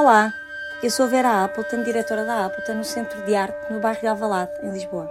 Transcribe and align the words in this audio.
Olá, 0.00 0.32
eu 0.82 0.90
sou 0.90 1.06
Vera 1.06 1.44
Appleton, 1.44 1.82
diretora 1.82 2.24
da 2.24 2.46
Appleton 2.46 2.72
no 2.72 2.84
Centro 2.84 3.22
de 3.26 3.34
Arte 3.34 3.70
no 3.70 3.80
bairro 3.80 4.00
de 4.00 4.06
Alvalade, 4.06 4.52
em 4.62 4.70
Lisboa. 4.70 5.06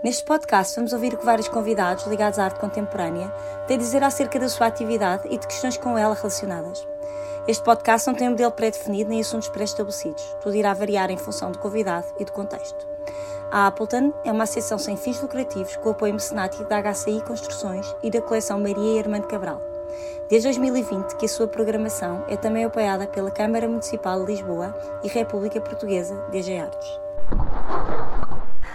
Neste 0.00 0.24
podcast 0.24 0.76
vamos 0.76 0.92
ouvir 0.92 1.12
o 1.12 1.18
que 1.18 1.24
vários 1.24 1.48
convidados 1.48 2.06
ligados 2.06 2.38
à 2.38 2.44
arte 2.44 2.60
contemporânea 2.60 3.28
têm 3.66 3.76
a 3.76 3.80
dizer 3.80 4.04
acerca 4.04 4.38
da 4.38 4.48
sua 4.48 4.68
atividade 4.68 5.26
e 5.28 5.36
de 5.36 5.44
questões 5.44 5.76
com 5.76 5.98
ela 5.98 6.14
relacionadas. 6.14 6.86
Este 7.48 7.64
podcast 7.64 8.06
não 8.06 8.14
tem 8.14 8.28
um 8.28 8.30
modelo 8.30 8.52
pré-definido 8.52 9.10
nem 9.10 9.20
assuntos 9.20 9.48
pré-estabelecidos. 9.48 10.22
Tudo 10.40 10.54
irá 10.54 10.72
variar 10.72 11.10
em 11.10 11.16
função 11.16 11.50
do 11.50 11.58
convidado 11.58 12.06
e 12.20 12.24
do 12.24 12.30
contexto. 12.30 12.86
A 13.50 13.66
Appleton 13.66 14.12
é 14.24 14.30
uma 14.30 14.44
associação 14.44 14.78
sem 14.78 14.96
fins 14.96 15.20
lucrativos 15.20 15.74
com 15.78 15.90
apoio 15.90 16.14
mecenático 16.14 16.62
da 16.62 16.80
HCI 16.80 17.24
Construções 17.26 17.92
e 18.04 18.08
da 18.08 18.22
coleção 18.22 18.60
Maria 18.60 18.98
e 18.98 18.98
Armando 19.00 19.26
Cabral. 19.26 19.81
Desde 20.32 20.48
2020 20.48 21.16
que 21.16 21.26
a 21.26 21.28
sua 21.28 21.46
programação 21.46 22.24
é 22.26 22.38
também 22.38 22.64
apoiada 22.64 23.06
pela 23.06 23.30
Câmara 23.30 23.68
Municipal 23.68 24.18
de 24.24 24.32
Lisboa 24.32 24.74
e 25.04 25.08
República 25.08 25.60
Portuguesa 25.60 26.26
DG 26.30 26.56
Artes. 26.56 26.88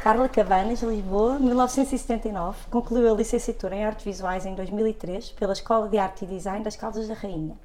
Carla 0.04 0.30
Cabanas, 0.30 0.84
Lisboa, 0.84 1.40
1979, 1.40 2.59
concluiu 2.70 3.12
a 3.12 3.17
licenciatura 3.17 3.76
em 3.76 3.84
Artes 3.84 4.05
Visuais 4.05 4.45
em 4.45 4.54
2003 4.54 5.31
pela 5.31 5.54
Escola 5.54 5.90
de 5.90 5.98
Arte 5.98 6.26
e 6.26 6.28
Design 6.28 6.64
das 6.64 6.76
Caldas 6.76 7.08
da 7.08 7.16
Rainha. 7.16 7.58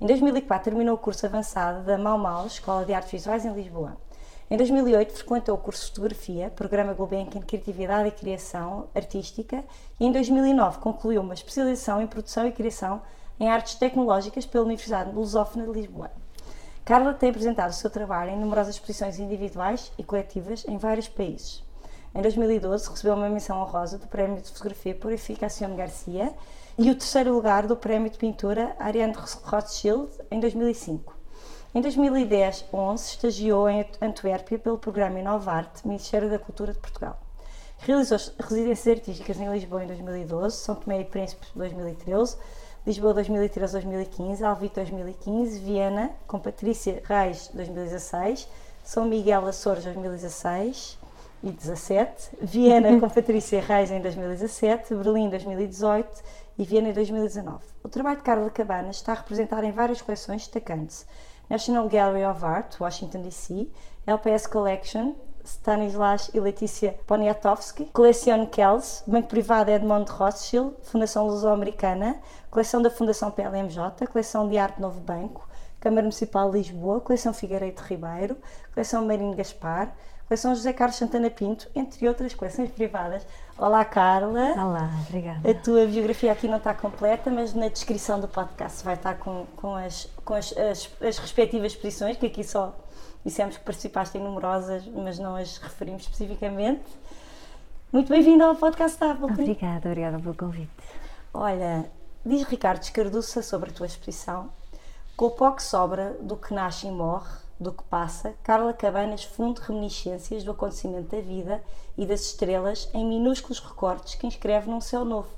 Em 0.00 0.06
2004 0.06 0.70
terminou 0.70 0.94
o 0.94 0.98
curso 0.98 1.26
avançado 1.26 1.84
da 1.84 1.98
Mau 1.98 2.16
Mau 2.16 2.46
Escola 2.46 2.86
de 2.86 2.94
Artes 2.94 3.12
Visuais 3.12 3.44
em 3.44 3.52
Lisboa. 3.52 3.98
Em 4.50 4.56
2008 4.56 5.12
frequentou 5.12 5.56
o 5.56 5.58
curso 5.58 5.82
de 5.82 5.88
Fotografia, 5.90 6.48
Programa 6.56 6.94
Gulbenkian 6.94 7.42
Criatividade 7.42 8.08
e 8.08 8.12
Criação 8.12 8.86
Artística 8.94 9.62
e 10.00 10.06
em 10.06 10.10
2009 10.10 10.78
concluiu 10.78 11.20
uma 11.20 11.34
especialização 11.34 12.00
em 12.00 12.06
Produção 12.06 12.46
e 12.46 12.52
Criação 12.52 13.02
em 13.38 13.48
Artes 13.48 13.74
Tecnológicas 13.74 14.46
pela 14.46 14.64
Universidade 14.64 15.14
Lusófona 15.14 15.66
de 15.66 15.72
Lisboa. 15.72 16.10
Carla 16.84 17.12
tem 17.12 17.30
apresentado 17.30 17.70
o 17.70 17.74
seu 17.74 17.90
trabalho 17.90 18.30
em 18.30 18.38
numerosas 18.38 18.76
exposições 18.76 19.18
individuais 19.18 19.92
e 19.98 20.04
coletivas 20.04 20.64
em 20.68 20.78
vários 20.78 21.08
países. 21.08 21.64
Em 22.14 22.22
2012 22.22 22.88
recebeu 22.88 23.14
uma 23.14 23.28
menção 23.28 23.60
honrosa 23.60 23.98
do 23.98 24.06
Prémio 24.06 24.40
de 24.40 24.48
Fotografia 24.48 24.94
Purificación 24.94 25.76
Garcia 25.76 26.32
e 26.78 26.90
o 26.90 26.94
terceiro 26.94 27.34
lugar 27.34 27.66
do 27.66 27.76
Prémio 27.76 28.08
de 28.08 28.16
Pintura 28.16 28.74
Ariane 28.78 29.14
Rothschild 29.44 30.08
em 30.30 30.40
2005. 30.40 31.14
Em 31.74 31.82
2010-11 31.82 32.96
estagiou 32.96 33.68
em 33.68 33.84
Antuérpia 34.00 34.58
pelo 34.58 34.78
programa 34.78 35.18
Inovarte, 35.18 35.86
Ministério 35.86 36.30
da 36.30 36.38
Cultura 36.38 36.72
de 36.72 36.78
Portugal. 36.78 37.20
Realizou 37.78 38.18
residências 38.38 38.96
artísticas 38.96 39.38
em 39.38 39.52
Lisboa 39.52 39.84
em 39.84 39.86
2012, 39.86 40.56
São 40.56 40.74
Tomé 40.74 41.02
e 41.02 41.04
Príncipe 41.04 41.46
2013, 41.54 42.36
Lisboa 42.86 43.12
2013-2015, 43.16 44.42
Alvito 44.42 44.76
2015, 44.76 45.58
Viena 45.58 46.12
com 46.24 46.38
Patrícia 46.38 47.02
Reis 47.04 47.50
2016, 47.52 48.48
São 48.84 49.06
Miguel 49.06 49.44
Açores 49.44 49.82
2016 49.82 50.96
e 51.42 51.50
17, 51.50 52.30
Viena 52.40 53.00
com 53.00 53.08
Patrícia 53.10 53.60
Reis 53.60 53.90
em 53.90 54.00
2017, 54.00 54.94
Berlim 54.94 55.28
2018 55.28 56.22
e 56.56 56.64
Viena 56.64 56.90
em 56.90 56.92
2019. 56.92 57.58
O 57.82 57.88
trabalho 57.88 58.18
de 58.18 58.22
Carla 58.22 58.48
Cabanas 58.50 58.96
está 58.96 59.14
representado 59.14 59.66
em 59.66 59.72
várias 59.72 60.00
coleções 60.00 60.42
destacantes 60.42 61.04
National 61.50 61.88
Gallery 61.88 62.24
of 62.24 62.44
Art, 62.44 62.80
Washington 62.80 63.22
DC, 63.22 63.68
LPS 64.06 64.46
Collection, 64.46 65.14
Stanislas 65.46 66.30
e 66.34 66.40
Letícia 66.40 66.98
Poniatowski, 67.06 67.86
Coleção 67.86 68.44
Kells, 68.46 69.02
Banco 69.06 69.28
Privado 69.28 69.70
Edmond 69.70 70.10
Rothschild, 70.10 70.74
Fundação 70.82 71.26
Luso-Americana, 71.26 72.20
Coleção 72.50 72.82
da 72.82 72.90
Fundação 72.90 73.30
PLMJ, 73.30 74.06
Coleção 74.10 74.48
de 74.48 74.58
Arte 74.58 74.80
Novo 74.80 75.00
Banco, 75.00 75.48
Câmara 75.80 76.02
Municipal 76.02 76.50
de 76.50 76.58
Lisboa, 76.58 77.00
Coleção 77.00 77.32
Figueiredo 77.32 77.80
Ribeiro, 77.82 78.36
Coleção 78.74 79.06
Marinho 79.06 79.36
Gaspar, 79.36 79.94
Coleção 80.28 80.56
José 80.56 80.72
Carlos 80.72 80.96
Santana 80.96 81.30
Pinto, 81.30 81.68
entre 81.72 82.08
outras 82.08 82.34
coleções 82.34 82.68
privadas. 82.74 83.24
Olá, 83.56 83.84
Carla. 83.84 84.54
Olá, 84.54 84.90
obrigada. 85.06 85.48
A 85.48 85.54
tua 85.54 85.86
biografia 85.86 86.32
aqui 86.32 86.48
não 86.48 86.56
está 86.56 86.74
completa, 86.74 87.30
mas 87.30 87.54
na 87.54 87.68
descrição 87.68 88.18
do 88.18 88.26
podcast 88.26 88.84
vai 88.84 88.94
estar 88.94 89.14
com, 89.18 89.46
com, 89.56 89.76
as, 89.76 90.08
com 90.24 90.34
as, 90.34 90.52
as, 90.56 90.90
as 91.00 91.18
respectivas 91.18 91.72
exposições, 91.72 92.16
que 92.16 92.26
aqui 92.26 92.42
só 92.42 92.74
dissemos 93.24 93.56
que 93.56 93.62
participaste 93.62 94.18
em 94.18 94.20
numerosas, 94.20 94.84
mas 94.88 95.16
não 95.16 95.36
as 95.36 95.58
referimos 95.58 96.02
especificamente. 96.02 96.82
Muito 97.92 98.08
bem-vinda 98.08 98.46
ao 98.46 98.56
podcast 98.56 98.98
da 98.98 99.12
Apple. 99.12 99.26
Obrigada, 99.26 99.88
obrigada 99.88 100.18
pelo 100.18 100.34
convite. 100.34 100.70
Olha, 101.32 101.88
diz 102.24 102.42
Ricardo 102.42 102.82
Escarduça 102.82 103.42
sobre 103.42 103.70
a 103.70 103.72
tua 103.72 103.86
exposição. 103.86 104.50
Com 105.16 105.26
o 105.26 105.30
pó 105.30 105.52
que 105.52 105.62
sobra 105.62 106.16
do 106.20 106.36
que 106.36 106.52
nasce 106.52 106.88
e 106.88 106.90
morre, 106.90 107.45
do 107.58 107.72
que 107.72 107.82
passa, 107.84 108.34
Carla 108.42 108.72
Cabanas 108.72 109.24
funde 109.24 109.60
reminiscências 109.60 110.44
do 110.44 110.50
acontecimento 110.50 111.14
da 111.14 111.22
vida 111.22 111.62
e 111.96 112.04
das 112.04 112.20
estrelas 112.20 112.88
em 112.92 113.04
minúsculos 113.04 113.58
recortes 113.60 114.14
que 114.14 114.26
inscreve 114.26 114.70
num 114.70 114.80
céu 114.80 115.04
novo. 115.04 115.28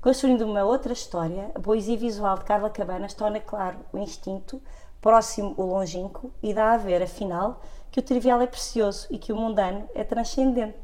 Construindo 0.00 0.42
uma 0.42 0.62
outra 0.62 0.92
história, 0.92 1.50
a 1.54 1.60
poesia 1.60 1.96
visual 1.96 2.38
de 2.38 2.44
Carla 2.44 2.70
Cabanas 2.70 3.14
torna 3.14 3.40
claro 3.40 3.78
o 3.92 3.98
instinto, 3.98 4.62
próximo 5.00 5.54
o 5.56 5.64
longínquo 5.64 6.30
e 6.42 6.54
dá 6.54 6.72
a 6.72 6.76
ver, 6.76 7.02
afinal, 7.02 7.60
que 7.90 7.98
o 7.98 8.02
trivial 8.02 8.40
é 8.40 8.46
precioso 8.46 9.08
e 9.10 9.18
que 9.18 9.32
o 9.32 9.36
mundano 9.36 9.88
é 9.94 10.04
transcendente. 10.04 10.78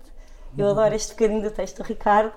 Eu 0.56 0.68
adoro 0.68 0.94
este 0.94 1.12
bocadinho 1.12 1.42
do 1.42 1.50
texto 1.50 1.78
do 1.78 1.82
Ricardo. 1.82 2.32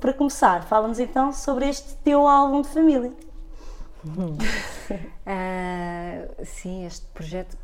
Para 0.00 0.12
começar, 0.12 0.64
fala-nos 0.64 1.00
então 1.00 1.32
sobre 1.32 1.68
este 1.68 1.96
teu 1.96 2.26
álbum 2.26 2.62
de 2.62 2.68
família 2.68 3.12
uh, 4.08 4.38
sim, 6.44 6.86
este 6.86 7.06
projeto 7.08 7.56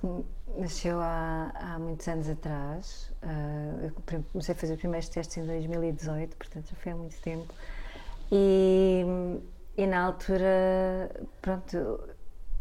nasceu 0.58 1.00
há, 1.00 1.52
há 1.54 1.78
muitos 1.78 2.06
anos 2.08 2.28
atrás. 2.28 3.12
Uh, 3.22 3.86
eu 3.86 3.92
comecei 4.32 4.54
a 4.54 4.58
fazer 4.58 4.74
os 4.74 4.80
primeiros 4.80 5.08
testes 5.08 5.36
em 5.36 5.46
2018, 5.46 6.36
portanto 6.36 6.68
já 6.70 6.76
foi 6.76 6.92
há 6.92 6.96
muito 6.96 7.20
tempo. 7.20 7.52
E, 8.30 9.04
e 9.76 9.86
na 9.86 10.04
altura, 10.04 11.10
pronto, 11.40 12.00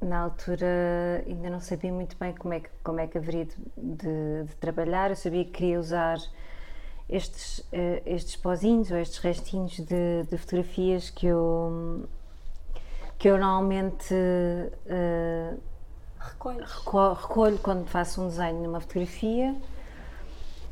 na 0.02 0.20
altura 0.20 1.24
ainda 1.26 1.50
não 1.50 1.60
sabia 1.60 1.92
muito 1.92 2.16
bem 2.18 2.34
como 2.34 2.54
é 2.54 2.60
que, 2.60 2.70
como 2.84 3.00
é 3.00 3.08
que 3.08 3.18
haveria 3.18 3.46
de, 3.46 3.56
de, 3.78 4.44
de 4.46 4.56
trabalhar. 4.58 5.10
Eu 5.10 5.16
sabia 5.16 5.44
que 5.46 5.52
queria 5.52 5.80
usar 5.80 6.18
estes, 7.10 7.60
uh, 7.60 8.02
estes 8.06 8.36
pozinhos 8.36 8.92
ou 8.92 8.98
estes 8.98 9.20
restinhos 9.20 9.78
de, 9.78 10.24
de 10.30 10.38
fotografias 10.38 11.10
que 11.10 11.28
eu 11.28 12.08
que 13.18 13.30
eu 13.30 13.38
normalmente 13.38 14.14
uh, 14.14 15.60
recolho, 16.20 16.66
recolho 17.16 17.58
quando 17.60 17.88
faço 17.88 18.22
um 18.22 18.28
desenho 18.28 18.62
numa 18.62 18.80
fotografia 18.80 19.56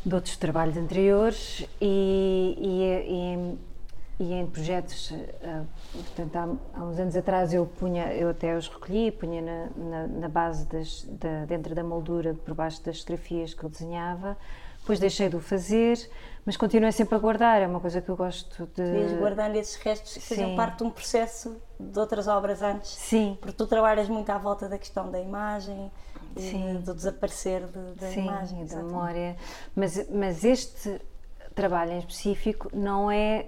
de 0.06 0.14
outros 0.14 0.36
trabalhos 0.36 0.76
anteriores 0.76 1.66
e, 1.80 2.58
e, 2.60 4.24
e, 4.24 4.26
e 4.26 4.34
em 4.34 4.46
projetos, 4.46 5.12
uh, 5.12 5.66
portanto, 5.94 6.36
há, 6.36 6.80
há, 6.80 6.84
uns 6.84 7.00
anos 7.00 7.16
atrás 7.16 7.54
eu 7.54 7.66
punha, 7.66 8.14
eu 8.14 8.30
até 8.30 8.56
os 8.58 8.68
recolhi, 8.68 9.12
punha 9.12 9.42
na, 9.42 9.68
na, 9.76 10.08
na 10.08 10.30
base, 10.30 10.66
das, 10.68 11.04
da, 11.04 11.46
dentro 11.46 11.74
da 11.74 11.84
moldura, 11.84 12.34
por 12.34 12.54
baixo 12.54 12.84
das 12.84 13.00
fotografias 13.00 13.54
que 13.54 13.64
eu 13.64 13.70
desenhava, 13.70 14.38
depois 14.80 15.00
deixei 15.00 15.30
de 15.30 15.38
o 15.38 15.40
fazer, 15.40 15.98
mas 16.46 16.58
continuei 16.58 16.92
sempre 16.92 17.16
a 17.16 17.18
guardar, 17.18 17.62
é 17.62 17.68
uma 17.68 17.80
coisa 17.80 18.02
que 18.02 18.10
eu 18.10 18.16
gosto 18.18 18.68
de. 18.76 18.82
Ias 18.82 19.14
guardando 19.14 19.56
esses 19.56 19.76
restos 19.76 20.14
que 20.14 20.22
Sim. 20.22 20.36
faziam 20.36 20.56
parte 20.56 20.80
de 20.80 20.84
um 20.84 20.90
processo 20.90 21.56
de 21.80 21.98
outras 21.98 22.28
obras 22.28 22.62
antes. 22.62 22.92
Sim. 22.92 23.38
Porque 23.40 23.56
tu 23.56 23.66
trabalhas 23.66 24.10
muito 24.10 24.30
à 24.30 24.38
volta 24.38 24.68
da 24.68 24.78
questão 24.78 25.10
da 25.10 25.20
imagem, 25.20 25.92
Sim. 26.36 26.82
do 26.82 26.94
desaparecer 26.94 27.66
de, 27.68 28.00
da 28.00 28.08
Sim, 28.08 28.24
imagem. 28.24 28.66
da 28.66 28.76
memória. 28.78 29.38
Mas, 29.76 30.10
mas 30.10 30.44
este 30.44 31.00
trabalho 31.56 31.94
em 31.94 32.00
específico 32.00 32.70
não 32.74 33.10
é. 33.10 33.48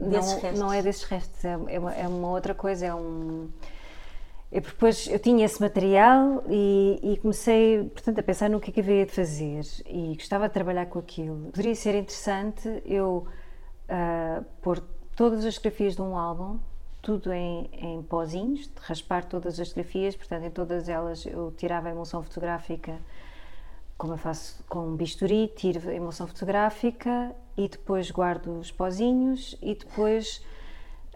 Desses 0.00 0.32
não, 0.32 0.40
restos. 0.40 0.60
não 0.60 0.72
é 0.72 0.82
desses 0.82 1.04
restos, 1.04 1.44
é, 1.44 1.52
é, 1.68 1.78
uma, 1.78 1.94
é 1.94 2.08
uma 2.08 2.28
outra 2.28 2.54
coisa, 2.54 2.86
é 2.86 2.94
um 2.94 3.48
eu 4.52 4.60
depois 4.60 5.08
eu 5.08 5.18
tinha 5.18 5.46
esse 5.46 5.58
material 5.62 6.44
e, 6.46 7.00
e, 7.02 7.16
comecei, 7.16 7.84
portanto, 7.84 8.18
a 8.18 8.22
pensar 8.22 8.50
no 8.50 8.60
que 8.60 8.70
é 8.70 8.72
que 8.74 8.80
haveria 8.80 9.06
de 9.06 9.12
fazer 9.12 9.62
e 9.86 10.14
gostava 10.14 10.46
de 10.46 10.52
trabalhar 10.52 10.86
com 10.86 10.98
aquilo. 10.98 11.50
Poderia 11.50 11.74
ser 11.74 11.94
interessante 11.94 12.82
eu 12.84 13.26
uh, 13.88 14.44
pôr 14.60 14.80
todas 15.16 15.42
as 15.46 15.56
fotografias 15.56 15.96
de 15.96 16.02
um 16.02 16.18
álbum, 16.18 16.58
tudo 17.00 17.32
em, 17.32 17.70
em 17.72 18.02
pozinhos, 18.02 18.70
raspar 18.78 19.24
todas 19.24 19.58
as 19.58 19.68
fotografias, 19.68 20.14
portanto, 20.14 20.44
em 20.44 20.50
todas 20.50 20.86
elas 20.86 21.24
eu 21.24 21.50
tirava 21.56 21.88
a 21.88 21.90
emulsão 21.90 22.22
fotográfica, 22.22 23.00
como 23.96 24.12
eu 24.12 24.18
faço 24.18 24.62
com 24.68 24.94
bisturi, 24.96 25.50
tiro 25.56 25.88
a 25.88 25.94
emulsão 25.94 26.26
fotográfica 26.26 27.34
e 27.56 27.68
depois 27.68 28.10
guardo 28.10 28.58
os 28.58 28.70
pozinhos 28.70 29.56
e 29.62 29.74
depois 29.74 30.44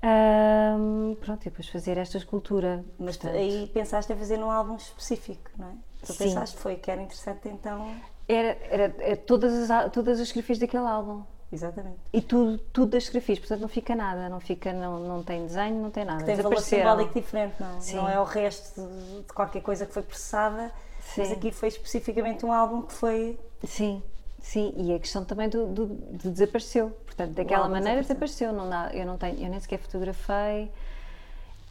um, 0.03 1.17
pronto, 1.21 1.43
e 1.43 1.51
depois 1.51 1.69
fazer 1.69 1.97
esta 1.97 2.19
escultura. 2.19 2.85
Mas 2.99 3.17
portanto, 3.17 3.39
aí 3.39 3.71
pensaste 3.73 4.13
em 4.13 4.17
fazer 4.17 4.37
num 4.37 4.51
álbum 4.51 4.77
específico, 4.77 5.51
não 5.57 5.69
é? 5.69 5.73
Tu 6.05 6.13
sim. 6.13 6.25
pensaste 6.25 6.57
foi 6.59 6.77
que 6.77 6.91
era 6.91 7.01
interessante 7.01 7.49
então. 7.49 7.95
Era, 8.29 8.59
era, 8.71 8.97
era, 8.99 9.17
todas, 9.17 9.71
as, 9.71 9.93
todas 9.93 10.21
as 10.21 10.29
fotografias 10.29 10.59
daquele 10.59 10.87
álbum. 10.87 11.23
Exatamente. 11.51 11.99
E 12.13 12.21
tudo, 12.21 12.59
tudo 12.73 12.91
das 12.91 13.05
fotografias, 13.05 13.39
portanto 13.39 13.61
não 13.61 13.69
fica 13.69 13.95
nada, 13.95 14.29
não 14.29 14.41
fica, 14.41 14.73
não, 14.73 14.99
não 14.99 15.23
tem 15.23 15.47
desenho, 15.47 15.81
não 15.81 15.91
tem 15.91 16.05
nada. 16.05 16.25
Tem 16.25 16.35
valor 16.35 16.61
simbólico 16.61 17.15
diferente, 17.15 17.55
não 17.61 17.77
é? 17.77 17.81
Sim. 17.81 17.97
Não 17.97 18.09
é 18.09 18.21
o 18.21 18.25
resto 18.25 18.81
de, 18.81 19.23
de 19.23 19.33
qualquer 19.33 19.63
coisa 19.63 19.87
que 19.87 19.93
foi 19.93 20.03
processada, 20.03 20.73
mas 21.17 21.29
Sim. 21.29 21.35
aqui 21.35 21.53
foi 21.53 21.69
especificamente 21.69 22.45
um 22.45 22.53
álbum 22.53 22.83
que 22.83 22.93
foi. 22.93 23.39
Sim, 23.65 24.03
sim, 24.51 24.73
e 24.77 24.95
a 24.95 24.99
questão 24.99 25.25
também 25.25 25.49
do, 25.49 25.67
do, 25.77 25.87
do 25.87 26.31
desapareceu. 26.31 26.91
Portanto, 27.05 27.33
daquela 27.33 27.65
álbum 27.65 27.75
maneira 27.75 28.01
desapareceu. 28.03 28.53
Não 28.53 28.69
dá, 28.69 28.91
eu 28.95 29.05
não 29.07 29.17
tenho, 29.19 29.39
eu 29.45 29.49
nem 29.51 29.61
sequer 29.61 29.79
fotografei. 29.79 30.71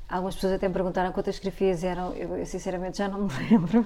Algumas 0.07 0.35
pessoas 0.35 0.53
até 0.53 0.67
me 0.67 0.73
perguntaram 0.73 1.11
quantas 1.11 1.35
fotografias 1.37 1.83
eram, 1.83 2.13
eu, 2.13 2.37
eu 2.37 2.45
sinceramente 2.45 2.97
já 2.97 3.07
não 3.07 3.21
me 3.27 3.29
lembro. 3.49 3.85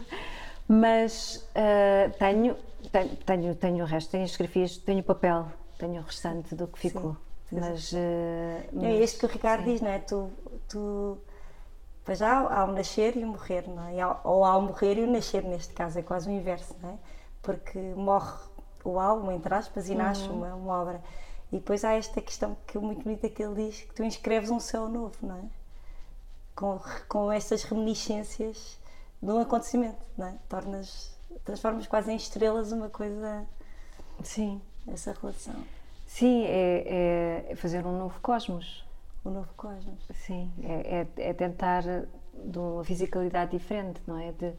Mas 0.68 1.48
ah, 1.56 2.10
tenho, 2.20 2.56
tenho, 2.92 3.16
tenho, 3.26 3.56
tenho 3.56 3.84
o 3.84 3.88
resto, 3.88 4.12
tenho 4.12 4.24
as 4.26 4.32
fotografias, 4.32 4.78
tenho 4.78 5.00
o 5.00 5.04
papel, 5.04 5.48
tenho 5.78 6.02
o 6.02 6.04
restante 6.06 6.56
do 6.56 6.68
que 6.68 6.78
ficou. 6.80 7.16
Mas, 7.52 7.94
ah, 7.94 7.98
É 7.98 8.70
mas- 8.74 9.00
isto 9.00 9.20
que 9.20 9.26
o 9.26 9.30
Ricardo 9.30 9.64
sim. 9.64 9.72
diz, 9.72 9.82
não 9.82 9.90
é? 9.90 10.00
Tu, 10.00 10.30
tu 10.68 11.18
pois 12.06 12.20
já 12.20 12.40
há 12.40 12.66
o 12.66 12.74
nascer 12.74 13.16
e 13.18 13.24
o 13.24 13.28
morrer, 13.28 13.68
não 13.68 13.88
é? 13.88 14.02
Há- 14.02 14.20
Ou 14.24 14.44
há 14.46 14.58
o 14.58 14.62
morrer 14.62 14.98
e 14.98 15.04
o 15.04 15.12
nascer, 15.12 15.44
neste 15.44 15.74
caso, 15.74 16.00
é 16.00 16.02
quase 16.04 16.30
o 16.30 16.32
inverso, 16.32 16.76
não 16.82 16.90
é? 16.92 16.98
Porque 17.42 17.80
morre 17.96 18.38
o 18.84 19.00
álbum, 19.00 19.32
entre 19.32 19.54
aspas, 19.54 19.90
e 19.90 19.96
nasce 19.96 20.24
Uhum. 20.28 20.38
uma, 20.38 20.56
uma 20.56 20.82
obra. 20.82 21.02
E 21.52 21.58
depois 21.58 21.84
há 21.84 21.94
esta 21.94 22.22
questão 22.22 22.56
que 22.68 22.78
é 22.78 22.82
muito 22.82 23.04
bonita 23.04 23.28
que 23.30 23.42
ele 23.42 23.68
diz, 23.68 23.82
que 23.82 23.94
tu 23.94 24.04
inscreves 24.04 24.50
um 24.52 24.60
céu 24.60 24.88
novo, 24.88 25.16
não 25.22 25.36
é? 25.36 25.42
Com, 26.56 26.80
com 27.08 27.32
estas 27.32 27.64
reminiscências 27.64 28.78
de 29.22 29.32
um 29.32 29.40
acontecimento, 29.40 29.98
não 30.18 30.28
é? 30.28 30.36
Tornas, 30.48 31.16
transformas 31.44 31.88
quase 31.88 32.12
em 32.12 32.16
estrelas 32.16 32.72
uma 32.72 32.90
coisa, 32.90 33.46
Sim, 34.24 34.62
essa 34.88 35.16
relação, 35.20 35.56
sim 36.06 36.44
é, 36.46 37.46
é 37.50 37.56
fazer 37.56 37.86
um 37.86 37.98
novo 37.98 38.20
cosmos. 38.22 38.86
o 39.24 39.30
novo 39.30 39.50
cosmos. 39.56 40.04
Sim, 40.14 40.52
é, 40.64 41.08
é, 41.18 41.30
é 41.30 41.34
tentar 41.34 41.84
de 42.34 42.58
uma 42.60 42.84
fisicalidade 42.84 43.52
diferente, 43.52 44.02
não 44.06 44.18
é? 44.18 44.32
De, 44.34 44.54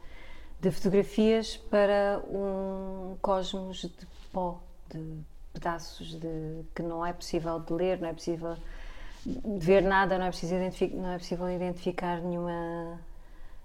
de 0.60 0.70
fotografias 0.70 1.56
para 1.56 2.20
um 2.30 3.16
cosmos 3.22 3.78
de 3.82 4.06
pó, 4.32 4.60
de 4.92 5.18
pedaços 5.52 6.14
de, 6.20 6.62
que 6.74 6.82
não 6.82 7.04
é 7.04 7.12
possível 7.12 7.58
de 7.60 7.72
ler, 7.72 8.00
não 8.00 8.08
é 8.08 8.12
possível 8.12 8.56
de 9.24 9.64
ver 9.66 9.82
nada, 9.82 10.18
não 10.18 10.26
é, 10.26 10.28
preciso 10.30 10.54
não 10.94 11.10
é 11.12 11.18
possível 11.18 11.48
identificar 11.50 12.20
nenhuma 12.20 12.98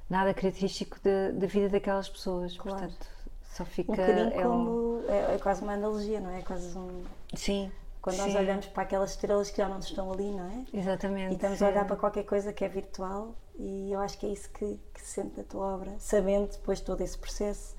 nada 0.10 0.34
característico 0.34 0.98
da- 1.04 1.32
da 1.32 1.48
vida 1.48 1.70
daquelas 1.70 2.10
pessoas. 2.10 2.58
Claro. 2.58 2.80
Portanto, 2.80 3.08
só 3.54 3.66
fica. 3.66 3.92
Um 3.92 3.96
bocadinho 3.96 4.34
é 4.34 4.48
um- 4.48 4.50
como. 4.50 5.02
É, 5.08 5.36
é 5.36 5.38
quase 5.42 5.62
uma 5.64 5.74
analogia, 5.74 6.20
não 6.20 6.30
é? 6.30 6.40
É 6.40 6.42
quase 6.42 6.78
um. 6.78 7.04
Sim. 7.34 7.72
Quando 8.06 8.18
nós 8.18 8.32
sim, 8.34 8.38
olhamos 8.38 8.68
para 8.68 8.84
aquelas 8.84 9.10
estrelas 9.10 9.50
que 9.50 9.58
já 9.58 9.68
não 9.68 9.80
estão 9.80 10.12
ali, 10.14 10.30
não 10.30 10.46
é? 10.48 10.64
Exatamente. 10.78 11.32
E 11.32 11.34
estamos 11.34 11.60
a 11.60 11.68
olhar 11.68 11.88
para 11.88 11.96
qualquer 11.96 12.24
coisa 12.24 12.54
que 12.54 12.64
é 12.64 12.68
virtual 12.70 13.34
e 13.58 13.92
eu 13.92 14.00
acho 14.00 14.16
que 14.20 14.28
é 14.28 14.30
isso 14.30 14.48
que, 14.52 14.80
que 14.94 15.02
se 15.02 15.08
sente 15.08 15.36
na 15.36 15.44
tua 15.44 15.74
obra, 15.74 15.96
sabendo 15.98 16.52
depois 16.52 16.80
todo 16.80 17.02
esse 17.02 17.18
processo. 17.18 17.76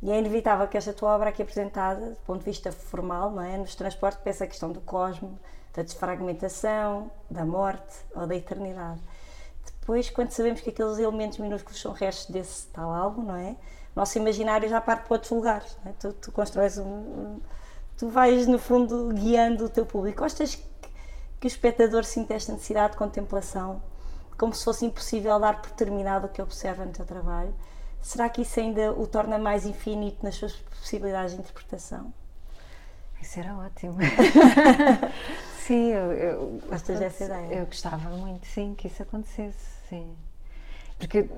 E 0.00 0.12
é 0.12 0.20
inevitável 0.20 0.68
que 0.68 0.76
esta 0.76 0.92
tua 0.92 1.16
obra 1.16 1.30
aqui 1.30 1.42
apresentada, 1.42 2.10
do 2.10 2.16
ponto 2.18 2.38
de 2.38 2.44
vista 2.44 2.70
formal, 2.70 3.32
não 3.32 3.42
é? 3.42 3.56
nos 3.58 3.74
transportes, 3.74 4.20
pensa 4.22 4.44
a 4.44 4.46
questão 4.46 4.70
do 4.70 4.80
cosmo, 4.82 5.36
da 5.74 5.82
desfragmentação, 5.82 7.10
da 7.28 7.44
morte 7.44 7.92
ou 8.14 8.24
da 8.24 8.36
eternidade. 8.36 9.00
Depois, 9.80 10.08
quando 10.10 10.30
sabemos 10.30 10.60
que 10.60 10.70
aqueles 10.70 10.96
elementos 10.98 11.38
minúsculos 11.38 11.80
são 11.80 11.90
restos 11.92 12.30
desse 12.30 12.68
tal 12.68 12.92
álbum, 12.92 13.22
não 13.22 13.34
é? 13.34 13.56
Nosso 13.96 14.16
imaginário 14.16 14.68
já 14.68 14.80
parte 14.80 15.08
para 15.08 15.14
outros 15.14 15.32
lugares. 15.32 15.76
Não 15.84 15.90
é? 15.90 15.94
tu, 15.98 16.12
tu 16.12 16.30
constróis 16.30 16.78
um, 16.78 16.84
um- 16.86 17.40
Tu 17.96 18.08
vais, 18.08 18.46
no 18.46 18.58
fundo, 18.58 19.08
guiando 19.14 19.64
o 19.64 19.68
teu 19.68 19.86
público. 19.86 20.20
Gostas 20.20 20.54
que, 20.54 20.62
que 21.40 21.46
o 21.46 21.48
espectador 21.48 22.04
sinta 22.04 22.34
esta 22.34 22.52
necessidade 22.52 22.92
de 22.92 22.98
contemplação, 22.98 23.82
como 24.36 24.54
se 24.54 24.64
fosse 24.64 24.84
impossível 24.84 25.38
dar 25.40 25.62
por 25.62 25.70
terminado 25.70 26.26
o 26.26 26.28
que 26.28 26.42
observa 26.42 26.84
no 26.84 26.92
teu 26.92 27.06
trabalho? 27.06 27.54
Será 28.02 28.28
que 28.28 28.42
isso 28.42 28.60
ainda 28.60 28.92
o 28.92 29.06
torna 29.06 29.38
mais 29.38 29.64
infinito 29.64 30.22
nas 30.22 30.34
suas 30.36 30.52
possibilidades 30.52 31.34
de 31.34 31.40
interpretação? 31.40 32.12
Isso 33.20 33.40
era 33.40 33.56
ótimo. 33.56 33.96
sim, 35.58 35.90
eu, 35.90 36.12
eu, 36.12 36.60
Gostas 36.68 37.00
dessa 37.00 37.24
ideia? 37.24 37.54
Eu 37.60 37.66
gostava 37.66 38.10
muito, 38.10 38.46
sim, 38.46 38.74
que 38.76 38.88
isso 38.88 39.02
acontecesse, 39.02 39.66
sim. 39.88 40.14
Porque, 40.98 41.28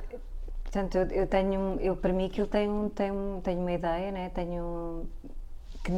portanto, 0.62 0.98
eu, 0.98 1.06
eu 1.06 1.26
tenho, 1.26 1.78
eu 1.80 1.96
para 1.96 2.12
mim 2.12 2.26
aquilo 2.26 2.46
tem, 2.46 2.68
um, 2.68 2.88
tem, 2.88 3.10
um, 3.10 3.40
tenho 3.40 3.60
uma 3.60 3.72
ideia, 3.72 4.12
né? 4.12 4.30
tenho 4.34 5.08
que, 5.82 5.92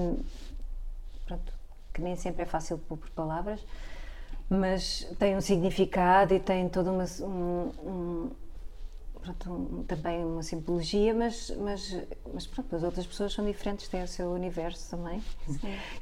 pronto, 1.31 1.53
que 1.94 2.00
nem 2.03 2.17
sempre 2.17 2.43
é 2.43 2.47
fácil 2.47 2.77
pôr 2.79 2.99
por 2.99 3.11
palavras, 3.11 3.65
mas 4.49 5.06
tem 5.19 5.37
um 5.37 5.41
significado 5.41 6.35
e 6.35 6.41
tem 6.41 6.69
toda 6.69 6.91
uma, 6.91 7.05
um, 7.21 7.71
um- 7.85 8.31
pronto, 9.23 9.53
um- 9.53 9.85
também 9.85 10.25
uma 10.25 10.43
simbologia, 10.43 11.15
mas, 11.15 11.50
mas, 11.56 11.97
mas 12.35 12.47
pronto, 12.49 12.75
as 12.75 12.82
outras 12.82 13.06
pessoas 13.06 13.32
são 13.32 13.44
diferentes, 13.44 13.87
têm 13.87 14.03
o 14.03 14.09
seu 14.09 14.32
universo 14.32 14.91
também. 14.91 15.23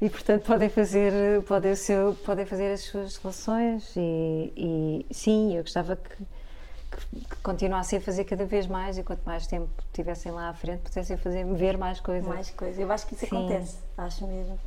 E 0.01 0.09
portanto 0.09 0.45
podem 0.45 0.67
fazer, 0.69 1.43
podem, 1.43 1.75
seu, 1.75 2.15
podem 2.25 2.45
fazer 2.45 2.71
as 2.73 2.81
suas 2.81 3.17
relações 3.17 3.93
e, 3.95 5.05
e 5.09 5.13
sim, 5.13 5.55
eu 5.55 5.61
gostava 5.61 5.95
que, 5.95 6.15
que, 6.15 7.19
que 7.25 7.35
continuassem 7.43 7.99
a 7.99 8.01
fazer 8.01 8.23
cada 8.23 8.45
vez 8.45 8.65
mais 8.65 8.97
e 8.97 9.03
quanto 9.03 9.21
mais 9.25 9.45
tempo 9.45 9.69
tivessem 9.93 10.31
lá 10.31 10.49
à 10.49 10.53
frente, 10.55 10.79
pudessem 10.81 11.17
fazer 11.17 11.45
ver 11.53 11.77
mais 11.77 11.99
coisas. 11.99 12.27
Mais 12.27 12.49
coisa. 12.49 12.81
Eu 12.81 12.91
acho 12.91 13.05
que 13.05 13.13
isso 13.13 13.27
Sim. 13.27 13.45
acontece, 13.45 13.77
acho 13.95 14.25
mesmo. 14.25 14.57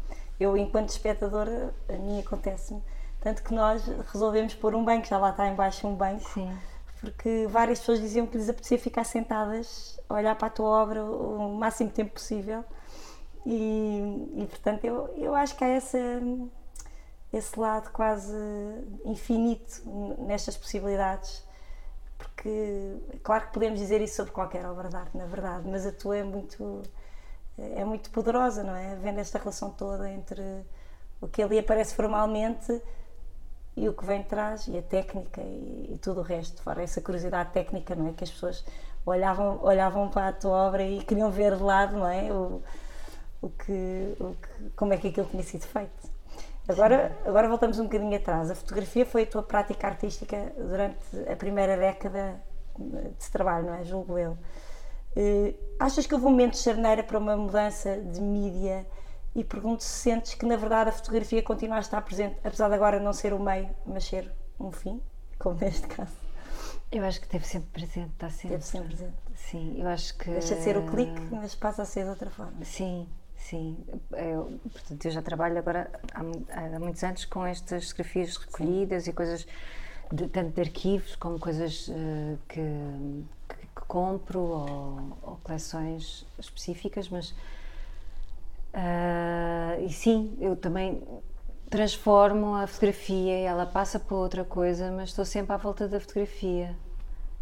Eu, 0.42 0.56
enquanto 0.56 0.88
espectadora, 0.88 1.72
a 1.88 1.92
mim 1.92 2.20
acontece-me. 2.20 2.82
Tanto 3.20 3.42
que 3.42 3.54
nós 3.54 3.84
resolvemos 4.12 4.54
pôr 4.54 4.74
um 4.74 4.84
banco, 4.84 5.06
já 5.06 5.16
lá 5.16 5.30
está 5.30 5.48
embaixo 5.48 5.86
um 5.86 5.94
banco, 5.94 6.28
Sim, 6.30 6.52
porque 7.00 7.46
várias 7.48 7.78
pessoas 7.78 8.00
diziam 8.00 8.26
que 8.26 8.36
lhes 8.36 8.48
apetecia 8.48 8.78
ficar 8.78 9.04
sentadas, 9.04 10.00
a 10.08 10.14
olhar 10.14 10.34
para 10.34 10.48
a 10.48 10.50
tua 10.50 10.68
obra 10.68 11.04
o 11.04 11.54
máximo 11.54 11.90
tempo 11.90 12.14
possível. 12.14 12.64
E, 13.46 14.28
e, 14.36 14.46
portanto, 14.46 14.84
eu, 14.84 15.14
eu 15.16 15.34
acho 15.34 15.56
que 15.56 15.64
há 15.64 15.68
essa, 15.68 15.98
esse 17.32 17.58
lado 17.58 17.90
quase 17.90 18.36
infinito 19.04 19.82
nestas 20.18 20.56
possibilidades. 20.56 21.44
Porque, 22.18 22.96
claro 23.22 23.46
que 23.46 23.52
podemos 23.52 23.78
dizer 23.78 24.00
isso 24.00 24.16
sobre 24.16 24.32
qualquer 24.32 24.64
obra 24.66 24.88
de 24.88 24.96
arte, 24.96 25.16
na 25.16 25.26
verdade, 25.26 25.68
mas 25.68 25.86
a 25.86 25.92
tua 25.92 26.18
é 26.18 26.22
muito, 26.22 26.82
é 27.58 27.84
muito 27.84 28.10
poderosa, 28.10 28.62
não 28.62 28.74
é? 28.74 28.96
Vendo 28.96 29.18
esta 29.18 29.38
relação 29.38 29.70
toda 29.70 30.10
entre 30.10 30.42
o 31.20 31.28
que 31.28 31.42
ali 31.42 31.58
aparece 31.58 31.94
formalmente 31.94 32.80
e 33.76 33.88
o 33.88 33.94
que 33.94 34.04
vem 34.04 34.22
de 34.22 34.28
trás, 34.28 34.68
e 34.68 34.76
a 34.76 34.82
técnica 34.82 35.40
e, 35.40 35.92
e 35.94 35.98
tudo 35.98 36.20
o 36.20 36.22
resto, 36.22 36.60
fora 36.62 36.82
essa 36.82 37.00
curiosidade 37.00 37.52
técnica, 37.52 37.94
não 37.94 38.08
é? 38.08 38.12
Que 38.12 38.24
as 38.24 38.30
pessoas 38.30 38.64
olhavam, 39.06 39.58
olhavam 39.62 40.08
para 40.08 40.28
a 40.28 40.32
tua 40.32 40.52
obra 40.52 40.82
e 40.82 41.02
queriam 41.02 41.30
ver 41.30 41.56
de 41.56 41.62
lado, 41.62 41.96
não 41.96 42.08
é? 42.08 42.32
O, 42.32 42.62
o 43.40 43.48
que, 43.48 44.16
o 44.20 44.34
que, 44.34 44.70
como 44.76 44.92
é 44.92 44.96
que 44.96 45.08
aquilo 45.08 45.26
tinha 45.26 45.42
sido 45.42 45.66
feito. 45.66 46.12
Agora, 46.68 47.16
agora 47.26 47.48
voltamos 47.48 47.78
um 47.78 47.84
bocadinho 47.84 48.16
atrás. 48.16 48.50
A 48.50 48.54
fotografia 48.54 49.04
foi 49.04 49.24
a 49.24 49.26
tua 49.26 49.42
prática 49.42 49.86
artística 49.86 50.52
durante 50.56 51.30
a 51.30 51.34
primeira 51.34 51.76
década 51.76 52.40
de 52.78 53.30
trabalho, 53.30 53.66
não 53.66 53.74
é? 53.74 53.84
Julgo 53.84 54.18
eu. 54.18 54.38
Eh, 55.14 55.54
achas 55.78 56.06
que 56.06 56.14
houve 56.14 56.26
um 56.26 56.30
momento 56.30 56.52
de 56.52 56.58
charneira 56.58 57.02
para 57.02 57.18
uma 57.18 57.36
mudança 57.36 57.98
de 57.98 58.20
mídia 58.20 58.86
e 59.34 59.44
pergunto 59.44 59.82
se 59.82 59.88
sentes 59.88 60.34
que 60.34 60.46
na 60.46 60.56
verdade 60.56 60.90
a 60.90 60.92
fotografia 60.92 61.42
continua 61.42 61.76
a 61.76 61.80
estar 61.80 62.00
presente, 62.02 62.36
apesar 62.44 62.68
de 62.68 62.74
agora 62.74 63.00
não 63.00 63.12
ser 63.12 63.32
o 63.32 63.38
meio, 63.38 63.68
mas 63.86 64.04
ser 64.04 64.30
um 64.58 64.70
fim, 64.70 65.00
como 65.38 65.58
neste 65.60 65.86
caso. 65.86 66.12
eu 66.90 67.04
acho 67.04 67.20
que 67.20 67.28
teve 67.28 67.46
sempre 67.46 67.68
presente, 67.70 68.12
está 68.12 68.30
sempre. 68.30 68.58
Teve 68.58 68.64
sempre 68.64 68.88
presente. 68.88 69.14
Sim, 69.34 69.80
eu 69.80 69.88
acho 69.88 70.16
que. 70.16 70.30
Deixa 70.30 70.54
de 70.54 70.62
ser 70.62 70.76
o 70.76 70.86
clique, 70.86 71.20
mas 71.30 71.54
passa 71.54 71.82
a 71.82 71.84
ser 71.84 72.04
de 72.04 72.10
outra 72.10 72.30
forma. 72.30 72.64
Sim, 72.64 73.08
sim. 73.36 73.76
Eu, 74.12 74.58
portanto, 74.70 75.04
eu 75.04 75.10
já 75.10 75.22
trabalho 75.22 75.58
agora 75.58 75.90
há, 76.14 76.20
há 76.20 76.78
muitos 76.78 77.02
anos 77.02 77.24
com 77.24 77.44
estas 77.44 77.90
fotografias 77.90 78.36
recolhidas 78.36 79.06
e 79.06 79.12
coisas, 79.12 79.46
de, 80.12 80.28
tanto 80.28 80.54
de 80.54 80.60
arquivos 80.60 81.16
como 81.16 81.38
coisas 81.38 81.90
eh, 81.90 82.36
que, 82.48 82.60
que- 83.82 83.86
compro 83.88 84.40
ou, 84.40 85.18
ou 85.22 85.36
coleções 85.42 86.26
específicas, 86.38 87.08
mas. 87.08 87.34
ah, 88.74 89.76
e 89.80 89.92
sim, 89.92 90.36
eu 90.40 90.56
também 90.56 91.02
transformo 91.70 92.54
a 92.54 92.66
fotografia 92.66 93.38
e 93.40 93.42
ela 93.44 93.64
passa 93.66 93.98
para 93.98 94.16
outra 94.16 94.44
coisa, 94.44 94.90
mas 94.90 95.08
estou 95.10 95.24
sempre 95.24 95.52
à 95.54 95.56
volta 95.56 95.88
da 95.88 95.98
fotografia. 96.00 96.76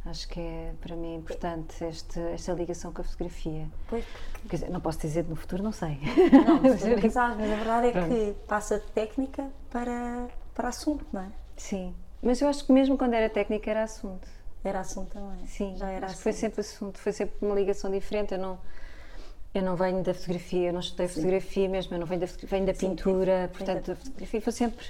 Acho 0.06 0.28
que 0.28 0.40
é 0.40 0.72
para 0.80 0.96
mim 0.96 1.16
importante 1.16 1.84
este, 1.84 2.18
esta 2.20 2.52
ligação 2.52 2.92
com 2.92 3.02
a 3.02 3.04
fotografia. 3.04 3.68
Pois, 3.88 4.04
Quer 4.48 4.56
dizer, 4.56 4.70
não 4.70 4.80
posso 4.80 4.98
dizer 5.00 5.24
no 5.28 5.36
futuro, 5.36 5.62
não 5.62 5.72
sei. 5.72 5.98
não, 6.32 6.60
mas 6.62 6.82
mas 7.04 7.16
a 7.16 7.34
verdade 7.34 7.88
é 7.88 7.92
Pronto. 7.92 8.08
que 8.08 8.34
passa 8.48 8.78
de 8.78 8.86
técnica 8.92 9.46
para, 9.70 10.26
para 10.54 10.68
assunto, 10.68 11.04
não 11.12 11.20
é? 11.22 11.28
Sim, 11.56 11.94
mas 12.22 12.40
eu 12.40 12.48
acho 12.48 12.64
que 12.64 12.72
mesmo 12.72 12.96
quando 12.96 13.12
era 13.14 13.28
técnica 13.28 13.70
era 13.70 13.82
assunto. 13.82 14.26
Era 14.62 14.80
assunto 14.80 15.10
também. 15.12 15.46
Sim, 15.46 15.76
já 15.76 15.88
era 15.90 16.06
que 16.06 16.16
foi 16.16 16.30
assunto. 16.32 16.40
sempre 16.40 16.60
assunto, 16.60 16.98
foi 16.98 17.12
sempre 17.12 17.34
uma 17.40 17.54
ligação 17.54 17.90
diferente. 17.90 18.34
Eu 18.34 18.38
não, 18.38 18.58
Eu 19.52 19.62
não 19.62 19.74
venho 19.74 20.02
da 20.02 20.14
fotografia, 20.14 20.68
eu 20.68 20.72
não 20.72 20.80
estudei 20.80 21.08
Sim. 21.08 21.14
fotografia 21.14 21.68
mesmo, 21.68 21.94
eu 21.94 21.98
não 21.98 22.06
venho 22.06 22.20
da, 22.20 22.26
venho 22.44 22.66
da 22.66 22.74
Sim, 22.74 22.90
pintura, 22.90 23.50
portanto, 23.52 23.92
a 23.92 23.96
fotografia 23.96 24.40
foi 24.40 24.52
sempre 24.52 24.86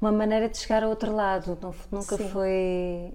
uma 0.00 0.10
maneira 0.10 0.48
de 0.48 0.56
chegar 0.56 0.82
ao 0.82 0.88
outro 0.88 1.14
lado, 1.14 1.58
não, 1.60 1.74
nunca 1.90 2.16
Sim. 2.16 2.28
foi 2.30 3.12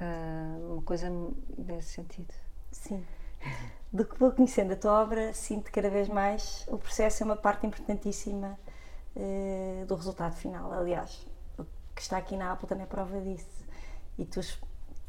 uh, 0.00 0.72
uma 0.72 0.82
coisa 0.82 1.08
desse 1.56 1.90
sentido. 1.94 2.34
Sim. 2.72 3.04
Do 3.92 4.04
que 4.04 4.18
vou 4.18 4.32
conhecendo 4.32 4.72
a 4.72 4.76
tua 4.76 5.02
obra, 5.02 5.32
sinto 5.32 5.70
cada 5.70 5.88
vez 5.88 6.08
mais 6.08 6.64
o 6.66 6.78
processo 6.78 7.22
é 7.22 7.26
uma 7.26 7.36
parte 7.36 7.64
importantíssima 7.64 8.58
uh, 9.14 9.86
do 9.86 9.94
resultado 9.94 10.34
final. 10.34 10.72
Aliás, 10.72 11.24
o 11.56 11.64
que 11.94 12.02
está 12.02 12.16
aqui 12.18 12.36
na 12.36 12.50
Apple 12.50 12.66
também 12.66 12.82
é 12.84 12.88
prova 12.88 13.20
disso. 13.20 13.46
E 14.18 14.24
tu 14.24 14.40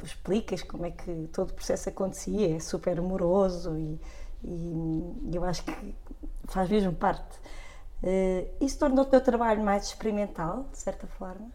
explicas 0.03 0.61
como 0.61 0.85
é 0.85 0.91
que 0.91 1.29
todo 1.33 1.49
o 1.49 1.53
processo 1.53 1.89
acontecia, 1.89 2.55
é 2.55 2.59
super 2.59 2.99
amoroso 2.99 3.77
e 3.77 3.99
e, 4.47 5.35
eu 5.35 5.43
acho 5.43 5.63
que 5.63 5.95
faz 6.45 6.69
mesmo 6.69 6.93
parte. 6.93 7.37
Uh, 8.03 8.63
isso 8.63 8.77
torna 8.77 9.01
o 9.01 9.05
teu 9.05 9.21
trabalho 9.21 9.63
mais 9.63 9.87
experimental, 9.87 10.67
de 10.71 10.77
certa 10.77 11.07
forma? 11.07 11.49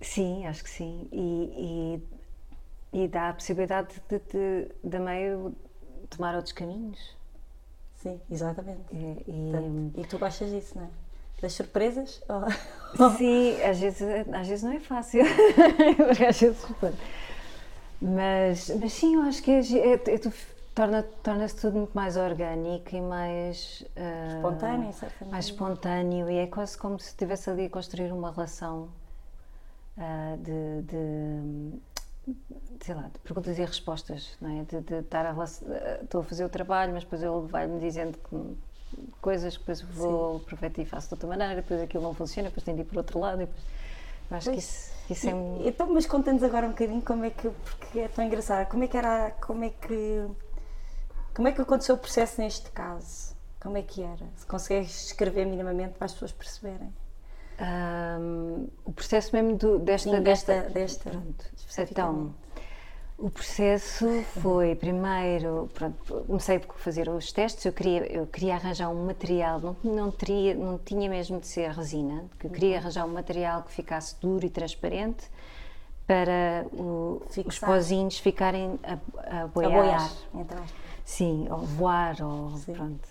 Sim, 0.00 0.46
acho 0.46 0.62
que 0.62 0.70
sim. 0.70 1.08
E, 1.10 2.02
e, 2.92 3.02
e 3.04 3.08
dá 3.08 3.30
a 3.30 3.34
possibilidade 3.34 4.00
de, 4.08 4.18
de, 4.18 4.70
de 4.84 4.98
meio 4.98 5.54
tomar 6.10 6.34
outros 6.36 6.52
caminhos. 6.52 7.16
Sim, 7.96 8.20
exatamente. 8.30 8.84
E, 8.92 9.24
e, 9.26 10.00
e 10.00 10.06
tu 10.06 10.18
gostas 10.18 10.50
disso, 10.50 10.78
não 10.78 10.84
é? 10.84 11.05
Das 11.40 11.52
surpresas? 11.52 12.22
Sim, 13.18 13.62
às 13.62 13.78
vezes, 13.78 14.02
às 14.32 14.48
vezes 14.48 14.62
não 14.62 14.72
é 14.72 14.80
fácil. 14.80 15.22
às 16.28 16.40
vezes, 16.40 16.66
mas, 18.00 18.70
mas 18.80 18.92
sim, 18.92 19.14
eu 19.14 19.22
acho 19.22 19.42
que 19.42 19.50
é, 19.50 19.60
é, 19.60 19.94
é 19.94 20.18
torna, 20.74 21.02
torna-se 21.22 21.56
tudo 21.56 21.78
muito 21.78 21.94
mais 21.94 22.16
orgânico 22.16 22.94
e 22.94 23.00
mais 23.00 23.82
uh, 23.96 24.36
espontâneo, 24.36 24.92
certamente. 24.92 25.32
mais 25.32 25.44
espontâneo 25.46 26.30
e 26.30 26.36
é 26.36 26.46
quase 26.46 26.76
como 26.76 27.00
se 27.00 27.08
estivesse 27.08 27.48
ali 27.48 27.66
a 27.66 27.70
construir 27.70 28.12
uma 28.12 28.30
relação 28.30 28.90
uh, 29.96 30.36
de, 30.36 30.82
de, 30.82 32.34
sei 32.84 32.94
lá, 32.94 33.08
de 33.12 33.18
perguntas 33.20 33.58
e 33.58 33.64
respostas, 33.64 34.36
não 34.40 34.60
é? 34.60 34.64
De, 34.64 34.80
de 34.82 34.94
estar 34.96 35.24
a 35.24 35.44
estou 36.02 36.20
a 36.20 36.24
fazer 36.24 36.44
o 36.44 36.48
trabalho, 36.50 36.92
mas 36.92 37.04
depois 37.04 37.22
ele 37.22 37.40
vai-me 37.48 37.80
dizendo 37.80 38.18
que, 38.18 38.56
coisas 39.20 39.56
que 39.56 39.62
depois 39.62 39.80
vou 39.82 40.36
aproveitar 40.36 40.82
e 40.82 40.86
faço 40.86 41.08
de 41.08 41.14
outra 41.14 41.28
maneira, 41.28 41.56
depois 41.56 41.80
aquilo 41.80 42.02
não 42.02 42.14
funciona, 42.14 42.48
depois 42.48 42.64
tenho 42.64 42.76
de 42.76 42.82
ir 42.82 42.86
por 42.86 42.98
outro 42.98 43.18
lado. 43.18 43.38
Depois, 43.38 43.58
acho 44.30 44.50
pois. 44.50 44.54
que 44.54 44.58
isso 44.58 44.96
isso 45.10 45.28
é... 45.28 45.32
Então, 45.68 45.92
mas 45.92 46.06
conta-nos 46.06 46.42
agora 46.42 46.66
um 46.66 46.70
bocadinho 46.70 47.02
como 47.02 47.24
é 47.24 47.30
que, 47.30 47.48
porque 47.48 48.00
é 48.00 48.08
tão 48.08 48.24
engraçado, 48.24 48.68
como 48.68 48.84
é 48.84 48.88
que 48.88 48.96
era, 48.96 49.30
como 49.40 49.64
é 49.64 49.70
que, 49.70 50.26
como 51.34 51.48
é 51.48 51.52
que 51.52 51.60
aconteceu 51.60 51.94
o 51.94 51.98
processo 51.98 52.40
neste 52.40 52.70
caso? 52.70 53.36
Como 53.60 53.76
é 53.76 53.82
que 53.82 54.02
era? 54.02 54.26
Se 54.36 54.46
consegues 54.46 55.06
escrever 55.06 55.46
minimamente 55.46 55.94
para 55.94 56.06
as 56.06 56.12
pessoas 56.12 56.32
perceberem? 56.32 56.92
Um, 57.58 58.68
o 58.84 58.92
processo 58.92 59.34
mesmo 59.34 59.56
do, 59.56 59.78
desta, 59.78 60.10
Sim, 60.10 60.22
desta, 60.22 60.60
desta, 60.62 61.10
pronto, 61.10 61.46
então, 61.78 62.34
o 63.18 63.30
processo 63.30 64.06
foi 64.42 64.74
primeiro, 64.74 65.70
pronto, 65.72 66.24
comecei 66.26 66.56
a 66.56 66.60
fazer 66.74 67.08
os 67.08 67.32
testes, 67.32 67.64
eu 67.64 67.72
queria, 67.72 68.12
eu 68.12 68.26
queria 68.26 68.54
arranjar 68.54 68.90
um 68.90 69.06
material, 69.06 69.58
não, 69.58 69.76
não, 69.82 70.10
teria, 70.10 70.54
não 70.54 70.78
tinha 70.78 71.08
mesmo 71.08 71.40
de 71.40 71.46
ser 71.46 71.70
resina, 71.70 72.24
eu 72.44 72.50
queria 72.50 72.72
uhum. 72.72 72.82
arranjar 72.82 73.06
um 73.06 73.12
material 73.12 73.62
que 73.62 73.72
ficasse 73.72 74.20
duro 74.20 74.44
e 74.44 74.50
transparente 74.50 75.30
para 76.06 76.66
o, 76.72 77.22
os 77.46 77.58
pozinhos 77.58 78.18
ficarem 78.18 78.78
a, 78.82 79.42
a 79.42 79.46
boiar. 79.46 79.72
A 79.72 79.74
boiar, 79.74 80.12
então. 80.34 80.64
Sim, 81.04 81.46
ou 81.50 81.58
voar, 81.58 82.22
ou 82.22 82.50
Sim. 82.58 82.74
pronto. 82.74 83.08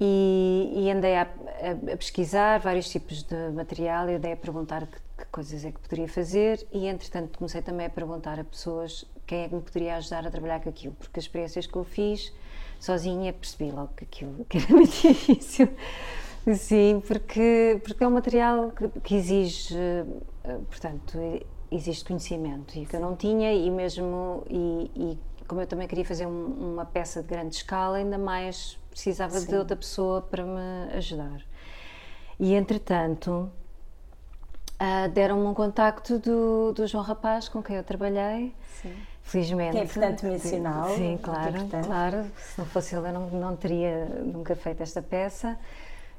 E, 0.00 0.72
e 0.76 0.90
andei 0.90 1.16
a, 1.16 1.22
a, 1.22 1.92
a, 1.92 1.96
pesquisar 1.96 2.60
vários 2.60 2.88
tipos 2.88 3.22
de 3.22 3.50
material 3.50 4.08
e 4.08 4.14
andei 4.14 4.32
a 4.32 4.36
perguntar 4.36 4.86
que, 4.86 4.98
que 5.18 5.24
coisas 5.30 5.64
é 5.64 5.70
que 5.70 5.78
poderia 5.80 6.08
fazer 6.08 6.66
e 6.72 6.86
entretanto 6.86 7.38
comecei 7.38 7.62
também 7.62 7.86
a 7.86 7.90
perguntar 7.90 8.38
a 8.38 8.44
pessoas 8.44 9.04
quem 9.26 9.42
é 9.42 9.48
que 9.48 9.54
me 9.54 9.62
poderia 9.62 9.96
ajudar 9.96 10.26
a 10.26 10.30
trabalhar 10.30 10.60
com 10.60 10.68
aquilo, 10.68 10.94
porque 10.94 11.18
as 11.18 11.24
experiências 11.24 11.66
que 11.66 11.76
eu 11.76 11.84
fiz 11.84 12.32
sozinha 12.78 13.32
percebi 13.32 13.70
logo 13.70 13.90
que 13.96 14.04
aquilo 14.04 14.44
que 14.44 14.58
era 14.58 14.68
muito 14.74 14.90
difícil. 14.90 15.68
Sim, 16.56 17.02
porque, 17.06 17.80
porque 17.82 18.04
é 18.04 18.06
um 18.06 18.10
material 18.10 18.70
que, 18.70 19.00
que 19.00 19.14
exige, 19.14 19.74
eh, 19.74 20.04
portanto, 20.68 21.18
existe 21.70 22.04
conhecimento 22.04 22.78
e 22.78 22.84
que 22.84 22.94
eu 22.94 23.00
não 23.00 23.16
tinha 23.16 23.54
e 23.54 23.70
mesmo, 23.70 24.44
e, 24.50 24.90
e 24.94 25.18
como 25.48 25.62
eu 25.62 25.66
também 25.66 25.88
queria 25.88 26.04
fazer 26.04 26.26
um, 26.26 26.72
uma 26.72 26.84
peça 26.84 27.22
de 27.22 27.28
grande 27.28 27.56
escala, 27.56 27.96
ainda 27.96 28.18
mais 28.18 28.78
precisava 28.90 29.40
Sim. 29.40 29.46
de 29.46 29.56
outra 29.56 29.74
pessoa 29.74 30.20
para 30.20 30.44
me 30.44 30.92
ajudar. 30.96 31.40
E 32.38 32.52
entretanto, 32.52 33.50
uh, 34.74 35.08
deram-me 35.14 35.46
um 35.46 35.54
contacto 35.54 36.18
do, 36.18 36.72
do 36.72 36.86
João 36.86 37.02
Rapaz, 37.02 37.48
com 37.48 37.62
quem 37.62 37.76
eu 37.76 37.84
trabalhei. 37.84 38.54
Sim 38.82 38.94
felizmente. 39.24 39.72
Que 39.72 39.78
é 39.78 39.84
importante 39.84 40.26
mencionar. 40.26 40.90
Sim, 40.90 41.18
claro, 41.20 41.68
claro. 41.84 42.24
Se 42.36 42.58
não 42.58 42.66
fosse 42.66 42.94
ele, 42.94 43.08
eu 43.08 43.12
não, 43.12 43.30
não 43.30 43.56
teria 43.56 44.04
nunca 44.22 44.54
feito 44.54 44.82
esta 44.82 45.02
peça. 45.02 45.58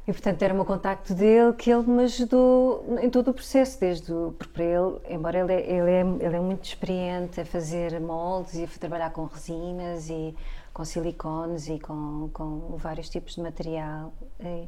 E, 0.07 0.11
portanto, 0.11 0.41
era 0.43 0.53
o 0.53 0.55
meu 0.55 0.65
contacto 0.65 1.15
dele 1.15 1.53
que 1.53 1.71
ele 1.71 1.89
me 1.89 2.03
ajudou 2.03 2.99
em 3.01 3.09
todo 3.09 3.29
o 3.29 3.33
processo, 3.33 3.79
desde 3.79 4.13
o, 4.13 4.35
porque 4.37 4.53
para 4.53 4.63
ele, 4.63 4.99
embora 5.09 5.39
ele, 5.39 5.53
é, 5.53 5.61
ele, 5.61 5.91
é, 5.91 6.25
ele 6.25 6.35
é 6.35 6.39
muito 6.39 6.65
experiente 6.65 7.41
a 7.41 7.45
fazer 7.45 7.99
moldes 7.99 8.53
e 8.55 8.63
a 8.63 8.67
trabalhar 8.79 9.09
com 9.11 9.25
resinas 9.25 10.09
e 10.09 10.35
com 10.71 10.85
silicones 10.85 11.69
e 11.69 11.79
com, 11.79 12.29
com 12.33 12.75
vários 12.77 13.09
tipos 13.09 13.33
de 13.33 13.41
material. 13.41 14.13
E, 14.39 14.67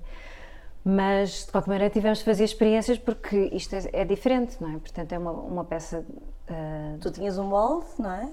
mas, 0.84 1.46
de 1.46 1.51
qualquer 1.51 1.70
maneira, 1.70 1.94
tivemos 1.94 2.20
de 2.20 2.25
fazer 2.25 2.44
experiências 2.44 2.98
porque 2.98 3.50
isto 3.53 3.75
é, 3.75 3.89
é 3.94 4.06
diferente, 4.06 4.58
não 4.60 4.74
é? 4.74 4.77
Portanto, 4.79 5.12
é 5.12 5.20
uma, 5.20 5.32
uma 5.32 5.65
peça 5.65 6.03
Uh, 6.50 6.98
tu 7.00 7.12
tinhas 7.12 7.38
um 7.38 7.44
molde, 7.44 7.88
não 8.00 8.12
é? 8.12 8.30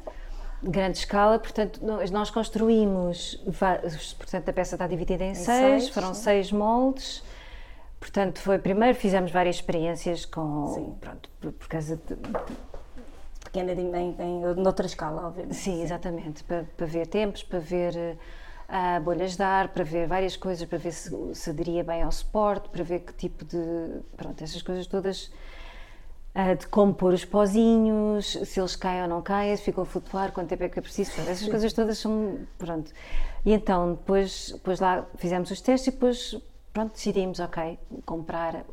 Grande 0.63 0.99
escala, 0.99 1.39
portanto, 1.39 1.81
nós 2.11 2.31
construímos, 2.31 3.39
portanto, 4.17 4.49
a 4.49 4.53
peça 4.53 4.77
está 4.77 4.87
dividida 4.87 5.23
em, 5.23 5.33
em 5.33 5.35
seis, 5.35 5.83
seis, 5.83 5.89
foram 5.91 6.15
sim. 6.15 6.23
seis 6.23 6.53
moldes. 6.53 7.23
Portanto, 8.01 8.39
foi 8.39 8.59
primeiro 8.59 8.97
fizemos 8.97 9.31
várias 9.31 9.57
experiências 9.57 10.25
com, 10.25 10.73
sim. 10.75 10.95
pronto, 11.01 11.29
por, 11.41 11.53
por 11.53 11.69
causa 11.69 11.97
de, 11.97 12.17
pequena 13.55 13.73
em, 13.73 14.17
em, 14.19 14.41
noutra 14.57 14.87
escala, 14.87 15.29
obviamente. 15.29 15.55
Sim, 15.55 15.83
exatamente, 15.83 16.43
para, 16.45 16.65
para 16.77 16.87
ver 16.87 17.07
tempos, 17.07 17.43
para 17.43 17.61
ver 17.61 17.95
uh, 18.69 19.01
bolhas 19.03 19.37
de 19.37 19.43
ar, 19.43 19.69
para 19.69 19.85
ver 19.85 20.09
várias 20.09 20.37
coisas, 20.37 20.67
para 20.69 20.79
ver 20.79 20.93
se, 20.93 21.11
se 21.35 21.51
aderia 21.51 21.85
bem 21.85 22.03
ao 22.03 22.11
suporte, 22.11 22.69
para 22.69 22.83
ver 22.83 23.01
que 23.01 23.13
tipo 23.13 23.45
de. 23.45 24.01
Pronto, 24.17 24.43
essas 24.43 24.61
coisas 24.61 24.87
todas 24.87 25.31
uh, 26.35 26.57
de 26.57 26.67
como 26.67 26.93
pôr 26.93 27.13
os 27.13 27.25
pozinhos, 27.25 28.39
se 28.45 28.61
eles 28.61 28.77
caem 28.77 29.03
ou 29.03 29.09
não 29.09 29.23
caem, 29.23 29.57
se 29.57 29.63
ficam 29.63 29.83
a 29.83 29.87
flutuar, 29.87 30.33
quanto 30.33 30.49
tempo 30.49 30.65
é 30.65 30.69
que 30.69 30.79
é 30.79 30.83
preciso. 30.83 31.13
Pronto, 31.13 31.31
essas 31.31 31.49
coisas 31.49 31.73
todas 31.73 31.99
são. 31.99 32.39
Pronto. 32.59 32.91
E 33.45 33.53
então, 33.53 33.93
depois, 33.93 34.51
depois 34.53 34.81
lá 34.81 35.07
fizemos 35.17 35.51
os 35.51 35.61
testes 35.61 35.89
e 35.89 35.91
depois, 35.91 36.37
pronto, 36.73 36.93
decidimos, 36.93 37.39
ok, 37.41 37.79
comprar. 38.05 38.65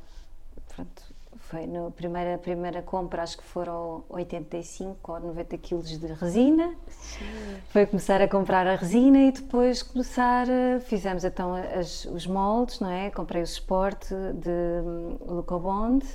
Pronto, 0.75 1.03
foi 1.51 1.68
na 1.68 1.91
primeira, 1.91 2.38
primeira 2.38 2.82
compra, 2.82 3.24
acho 3.24 3.38
que 3.38 3.44
foram 3.44 4.06
85 4.08 5.12
ou 5.12 5.20
90 5.20 5.58
quilos 5.58 6.00
de 6.00 6.08
resina. 6.08 6.74
Sim. 6.88 7.25
Foi 7.68 7.86
começar 7.86 8.22
a 8.22 8.27
comprar 8.27 8.65
a 8.65 8.75
resina 8.75 9.20
e 9.20 9.32
depois 9.34 9.84
começar, 9.84 10.48
fizemos 10.86 11.25
então 11.25 11.53
as, 11.53 12.06
os 12.06 12.25
moldes, 12.25 12.80
não 12.80 12.89
é? 12.89 13.10
Comprei 13.10 13.41
o 13.41 13.48
suporte 13.48 14.15
de 14.36 14.50
um, 14.50 15.18
Lucobond 15.36 16.06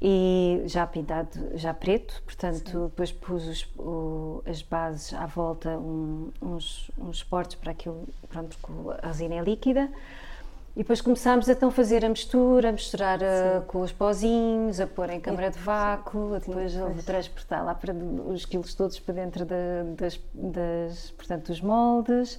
e 0.00 0.62
já 0.66 0.86
pintado, 0.86 1.30
já 1.54 1.74
preto, 1.74 2.22
portanto 2.24 2.70
Sim. 2.70 2.84
depois 2.84 3.10
pus 3.10 3.46
os, 3.46 3.68
o, 3.76 4.42
as 4.46 4.62
bases 4.62 5.12
à 5.12 5.26
volta, 5.26 5.70
um, 5.70 6.30
uns, 6.40 6.90
uns 6.96 7.18
suportes 7.18 7.56
para 7.56 7.72
aquilo, 7.72 8.06
pronto, 8.28 8.56
porque 8.60 9.00
a 9.02 9.08
resina 9.08 9.34
é 9.34 9.42
líquida. 9.42 9.90
E 10.76 10.82
depois 10.82 11.00
começámos 11.00 11.48
então 11.48 11.70
a 11.70 11.72
fazer 11.72 12.04
a 12.04 12.08
mistura, 12.08 12.68
a 12.68 12.72
misturar 12.72 13.20
a, 13.20 13.26
eh, 13.26 13.62
com 13.66 13.80
os 13.80 13.90
pozinhos, 13.90 14.78
a 14.78 14.86
pôr 14.86 15.10
em 15.10 15.18
câmara 15.18 15.50
de 15.50 15.58
vácuo, 15.58 16.34
a 16.34 16.38
depois 16.38 16.76
a 16.76 16.90
transportar 17.04 17.64
lá 17.64 17.74
para 17.74 17.92
os 17.92 18.44
quilos 18.44 18.74
todos 18.74 19.00
para 19.00 19.14
dentro 19.14 19.44
das, 19.44 20.20
das, 20.32 21.10
portanto, 21.10 21.48
dos 21.48 21.60
moldes 21.60 22.38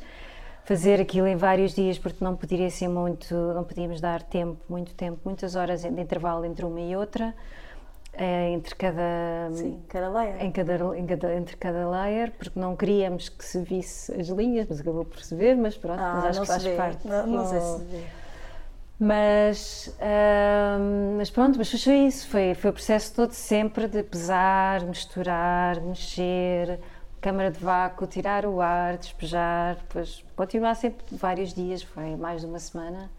fazer 0.70 1.02
aquilo 1.02 1.26
em 1.26 1.36
vários 1.36 1.74
dias 1.74 1.98
porque 1.98 2.24
não 2.24 2.36
poderia 2.36 2.70
ser 2.70 2.88
muito, 2.88 3.34
não 3.34 3.64
podíamos 3.64 4.00
dar 4.00 4.22
tempo, 4.22 4.62
muito 4.70 4.94
tempo, 4.94 5.20
muitas 5.26 5.56
horas 5.56 5.82
de 5.82 5.88
intervalo 5.88 6.46
entre 6.46 6.64
uma 6.64 6.80
e 6.80 6.96
outra, 6.96 7.34
eh, 8.14 8.52
entre 8.52 8.76
cada, 8.76 9.50
Sim, 9.52 9.82
cada 9.90 10.10
layer. 10.10 10.46
Em 10.46 10.52
cada, 10.52 10.96
em 10.96 11.08
cada, 11.08 11.34
entre 11.34 11.58
cada 11.58 11.90
layer, 11.90 12.32
porque 12.38 12.60
não 12.60 12.76
queríamos 12.76 13.30
que 13.30 13.44
se 13.44 13.60
visse 13.64 14.14
as 14.14 14.28
linhas, 14.28 14.68
mas 14.70 14.80
acabou 14.80 15.04
por 15.04 15.20
se 15.24 15.34
ver, 15.34 15.58
mas 15.58 15.76
pronto, 15.76 16.00
ah, 16.00 16.22
mas 16.24 16.38
acho 16.38 16.42
que 16.42 16.46
faz 16.46 16.64
vê. 16.64 16.76
parte. 16.76 17.08
Não, 17.08 17.26
não, 17.26 17.46
sei 17.48 17.60
se 17.62 17.84
vê. 17.86 18.04
Mas, 19.00 19.98
mas 21.18 21.32
pronto, 21.32 21.58
mas 21.58 21.84
foi 21.84 21.94
isso, 21.96 22.28
foi, 22.28 22.54
foi 22.54 22.70
o 22.70 22.74
processo 22.74 23.16
todo 23.16 23.32
sempre 23.32 23.88
de 23.88 24.04
pesar, 24.04 24.82
misturar, 24.82 25.82
mexer, 25.82 26.80
câmara 27.22 27.52
de 27.52 27.60
vácuo, 27.60 28.08
tirar 28.08 28.46
o 28.46 28.62
ar, 28.62 28.98
despejar, 28.98 29.76
depois 29.76 30.24
continuar 30.36 30.76
sempre 30.76 31.06
vários 31.12 31.54
dias, 31.54 31.84
foi 31.84 32.16
mais 32.16 32.42
de 32.42 32.48
uma 32.48 32.60
semana. 32.60 33.10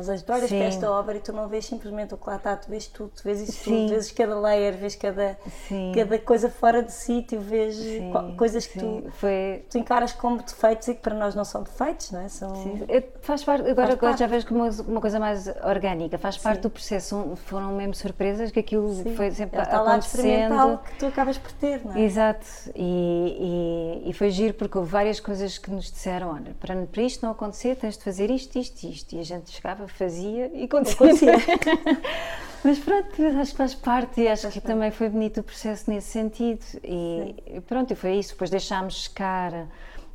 Ou 0.00 0.04
seja, 0.04 0.24
tu 0.24 0.32
olhas 0.32 0.48
Sim. 0.48 0.56
para 0.58 0.66
esta 0.66 0.90
obra 0.90 1.16
e 1.16 1.20
tu 1.20 1.32
não 1.32 1.48
vês 1.48 1.64
simplesmente 1.66 2.14
o 2.14 2.16
que 2.16 2.28
lá 2.28 2.36
está, 2.36 2.56
tu 2.56 2.68
vês 2.70 2.86
tudo, 2.86 3.10
tu 3.14 3.22
vês 3.22 3.40
isso 3.40 3.64
tudo, 3.64 3.88
vês 3.90 4.10
cada 4.12 4.38
layer, 4.38 4.74
vês 4.76 4.94
cada, 4.96 5.38
Sim. 5.68 5.92
cada 5.94 6.18
coisa 6.18 6.48
fora 6.50 6.82
de 6.82 6.92
sítio, 6.92 7.40
vês 7.40 7.76
Sim, 7.76 8.10
co- 8.12 8.36
coisas 8.36 8.66
que 8.66 8.78
tu, 8.78 9.04
Foi, 9.12 9.64
tu 9.70 9.78
encaras 9.78 10.12
como 10.12 10.38
defeitos 10.42 10.88
e 10.88 10.94
que 10.94 11.00
para 11.00 11.14
nós 11.14 11.34
não 11.34 11.44
são 11.44 11.62
defeitos, 11.62 12.10
não 12.10 12.20
é? 12.20 12.28
São, 12.28 12.54
Sim, 12.56 12.84
eu- 12.88 13.02
faz 13.20 13.44
parte, 13.44 13.62
agora, 13.68 13.88
Faz 13.88 13.98
agora 13.98 14.16
já 14.16 14.26
vejo 14.26 14.46
como 14.46 14.64
uma, 14.64 14.70
uma 14.82 15.00
coisa 15.00 15.18
mais 15.20 15.46
orgânica, 15.64 16.18
faz 16.18 16.36
parte 16.38 16.62
do 16.62 16.70
processo, 16.70 17.34
foram 17.46 17.72
mesmo 17.72 17.94
surpresas 17.94 18.50
que 18.50 18.60
aquilo 18.60 18.92
foi 19.16 19.30
sempre 19.30 19.56
Ele 19.58 19.64
está 19.64 19.80
lá 19.82 19.90
acontecendo. 19.92 20.78
que 20.78 20.98
tu 20.98 21.06
acabas 21.06 21.38
por 21.38 21.52
ter, 21.52 21.84
não 21.84 21.94
é? 21.94 22.00
Exato, 22.02 22.46
e, 22.74 24.02
e, 24.04 24.10
e 24.10 24.12
foi 24.12 24.30
giro 24.30 24.54
porque 24.54 24.76
houve 24.78 24.90
várias 24.90 25.20
coisas 25.20 25.58
que 25.58 25.70
nos 25.70 25.90
disseram: 25.90 26.30
olha, 26.34 26.54
para, 26.60 26.74
para 26.86 27.02
isto 27.02 27.24
não 27.24 27.32
acontecer, 27.32 27.76
tens 27.76 27.96
de 27.96 28.04
fazer 28.04 28.30
isto, 28.30 28.58
isto, 28.58 28.84
isto. 28.84 29.14
E 29.14 29.20
a 29.20 29.22
gente 29.22 29.50
chegava, 29.50 29.86
fazia 29.92 30.50
e 30.54 30.64
acontecia. 30.64 31.32
Mas 32.62 32.78
pronto, 32.78 33.08
acho 33.40 33.52
que 33.52 33.56
faz 33.56 33.74
parte 33.74 34.20
e 34.20 34.28
acho 34.28 34.42
Faz 34.42 34.54
que 34.54 34.60
parte. 34.60 34.72
também 34.74 34.90
foi 34.90 35.08
bonito 35.08 35.40
o 35.40 35.42
processo 35.42 35.90
nesse 35.90 36.08
sentido. 36.08 36.62
E 36.84 37.34
e 37.56 37.60
pronto, 37.62 37.90
e 37.92 37.96
foi 37.96 38.16
isso. 38.16 38.32
Depois 38.32 38.50
deixámos 38.50 39.04
secar, 39.04 39.66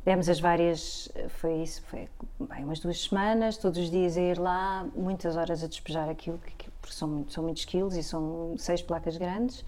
demos 0.04 0.28
as 0.28 0.38
várias. 0.38 1.08
Foi 1.40 1.54
isso, 1.62 1.82
foi 1.88 2.08
bem, 2.38 2.62
umas 2.64 2.78
duas 2.78 3.02
semanas, 3.02 3.56
todos 3.56 3.78
os 3.80 3.90
dias 3.90 4.16
a 4.16 4.20
ir 4.20 4.38
lá, 4.38 4.86
muitas 4.94 5.36
horas 5.36 5.64
a 5.64 5.66
despejar 5.66 6.08
aquilo, 6.08 6.38
que- 6.38 6.52
que- 6.52 6.70
porque 6.80 6.94
são, 6.94 7.24
são 7.28 7.42
muitos 7.42 7.64
quilos 7.64 7.96
e 7.96 8.02
são 8.02 8.54
seis 8.58 8.80
placas 8.80 9.16
grandes. 9.16 9.64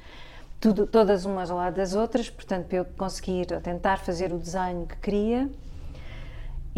Tudo, 0.60 0.86
todas 0.86 1.24
umas 1.24 1.50
ao 1.50 1.56
lado 1.56 1.74
das 1.74 1.94
outras, 1.94 2.30
portanto, 2.30 2.66
para 2.66 2.78
eu 2.78 2.84
conseguir 2.84 3.46
tentar 3.60 3.98
fazer 3.98 4.32
o 4.32 4.38
desenho 4.38 4.86
que 4.86 4.96
queria 4.98 5.48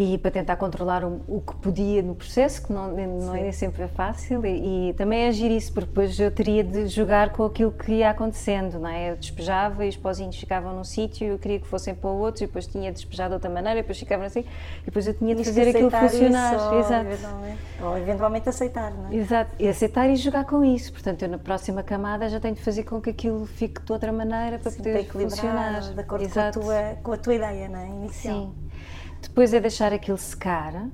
e 0.02 0.16
para 0.16 0.30
tentar 0.30 0.57
controlar 0.57 1.04
o, 1.04 1.21
o 1.28 1.42
que 1.42 1.54
podia 1.57 2.02
no 2.02 2.14
processo, 2.14 2.62
que 2.66 2.73
não, 2.73 2.88
não 2.90 3.35
é 3.35 3.52
sempre 3.52 3.87
fácil, 3.87 4.47
e, 4.47 4.88
e 4.88 4.95
também 4.95 5.28
agir 5.28 5.50
isso, 5.50 5.75
porque 5.75 5.88
depois 5.88 6.19
eu 6.19 6.30
teria 6.30 6.64
de 6.64 6.87
jogar 6.87 7.28
com 7.30 7.45
aquilo 7.45 7.71
que 7.71 7.92
ia 7.92 8.09
acontecendo, 8.09 8.78
não 8.78 8.88
é? 8.88 9.11
Eu 9.11 9.16
despejava 9.16 9.85
e 9.85 9.90
os 9.90 9.99
pozinhos 9.99 10.37
ficavam 10.38 10.75
num 10.75 10.85
sítio, 10.85 11.26
eu 11.26 11.38
queria 11.38 11.61
que 11.61 11.66
fossem 11.66 11.95
para 11.95 12.09
o 12.09 12.16
outro, 12.19 12.42
e 12.42 12.47
depois 12.47 12.66
tinha 12.66 12.90
de 12.90 12.97
despejar 12.97 13.28
de 13.28 13.35
outra 13.35 13.50
maneira, 13.50 13.78
e 13.80 13.83
depois 13.83 13.99
ficavam 13.99 14.25
assim, 14.25 14.40
e 14.40 14.85
depois 14.87 15.07
eu 15.07 15.12
tinha 15.12 15.35
de 15.35 15.45
fazer 15.45 15.69
aquilo 15.69 15.90
funcionar. 15.90 16.54
isso, 16.57 16.75
Exato. 16.76 17.07
eventualmente- 17.07 17.59
Ou 17.83 17.99
eventualmente 17.99 18.49
aceitar, 18.49 18.90
não 18.95 19.11
é? 19.11 19.14
Exato, 19.16 19.50
e 19.59 19.69
aceitar 19.69 20.09
e 20.09 20.16
jogar 20.16 20.47
com 20.47 20.64
isso. 20.64 20.92
Portanto, 20.92 21.23
eu 21.25 21.28
na 21.28 21.38
próxima 21.38 21.83
camada 21.83 22.26
já 22.26 22.40
tenho 22.40 22.54
de 22.54 22.62
fazer 22.62 22.85
com 22.85 23.02
que 23.02 23.11
aquilo 23.11 23.45
fique 23.45 23.83
de 23.83 23.92
outra 23.92 24.11
maneira 24.11 24.59
para 24.59 24.71
Sim, 24.71 24.78
poder 24.78 24.92
para 24.92 25.00
equilibrar, 25.02 25.30
funcionar. 25.37 25.80
de 25.95 26.00
acordo 26.00 26.28
com 26.30 26.40
a, 26.40 26.50
tua, 26.50 26.97
com 27.02 27.12
a 27.12 27.16
tua 27.19 27.35
ideia, 27.35 27.69
não 27.69 27.78
é? 27.80 27.87
Inicial. 27.87 28.35
Sim. 28.40 28.70
Depois 29.23 29.53
é 29.55 29.61
deixar 29.61 29.93
aquilo 29.93 30.19
secar. 30.19 30.89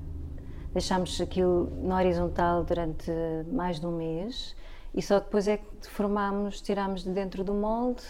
Deixámos 0.73 1.19
aquilo 1.19 1.71
na 1.81 1.97
horizontal 1.97 2.63
durante 2.63 3.11
mais 3.51 3.79
de 3.79 3.87
um 3.87 3.97
mês 3.97 4.55
e 4.93 5.01
só 5.01 5.19
depois 5.19 5.47
é 5.47 5.57
que 5.57 5.65
deformámos, 5.81 6.61
tirámos 6.61 7.03
de 7.03 7.09
dentro 7.09 7.43
do 7.43 7.53
molde 7.53 8.03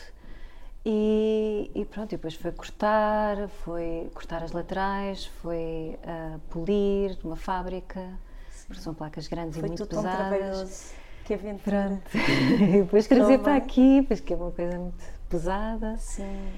e, 0.85 1.69
e 1.75 1.83
pronto, 1.83 2.13
e 2.13 2.15
depois 2.15 2.33
foi 2.35 2.51
cortar, 2.53 3.49
foi 3.63 4.09
cortar 4.13 4.41
as 4.41 4.53
laterais, 4.53 5.25
foi 5.41 5.99
ah, 6.05 6.39
polir 6.49 7.17
numa 7.23 7.35
fábrica, 7.35 8.01
porque 8.67 8.81
são 8.81 8.93
placas 8.93 9.27
grandes 9.27 9.59
Foi 9.59 9.67
e 9.67 9.71
muito 9.71 9.85
tudo 9.85 9.89
tão 9.89 10.03
pesadas. 10.03 10.27
trabalhoso. 10.29 10.93
Que 11.25 11.33
aventura. 11.33 12.01
Pronto. 12.11 12.11
e 12.63 12.81
depois 12.83 13.05
trazer 13.05 13.39
para 13.39 13.57
aqui, 13.57 14.01
pois 14.07 14.21
que 14.21 14.33
é 14.33 14.37
uma 14.37 14.51
coisa 14.51 14.79
muito 14.79 15.03
pesada. 15.27 15.97
Sim. 15.97 16.51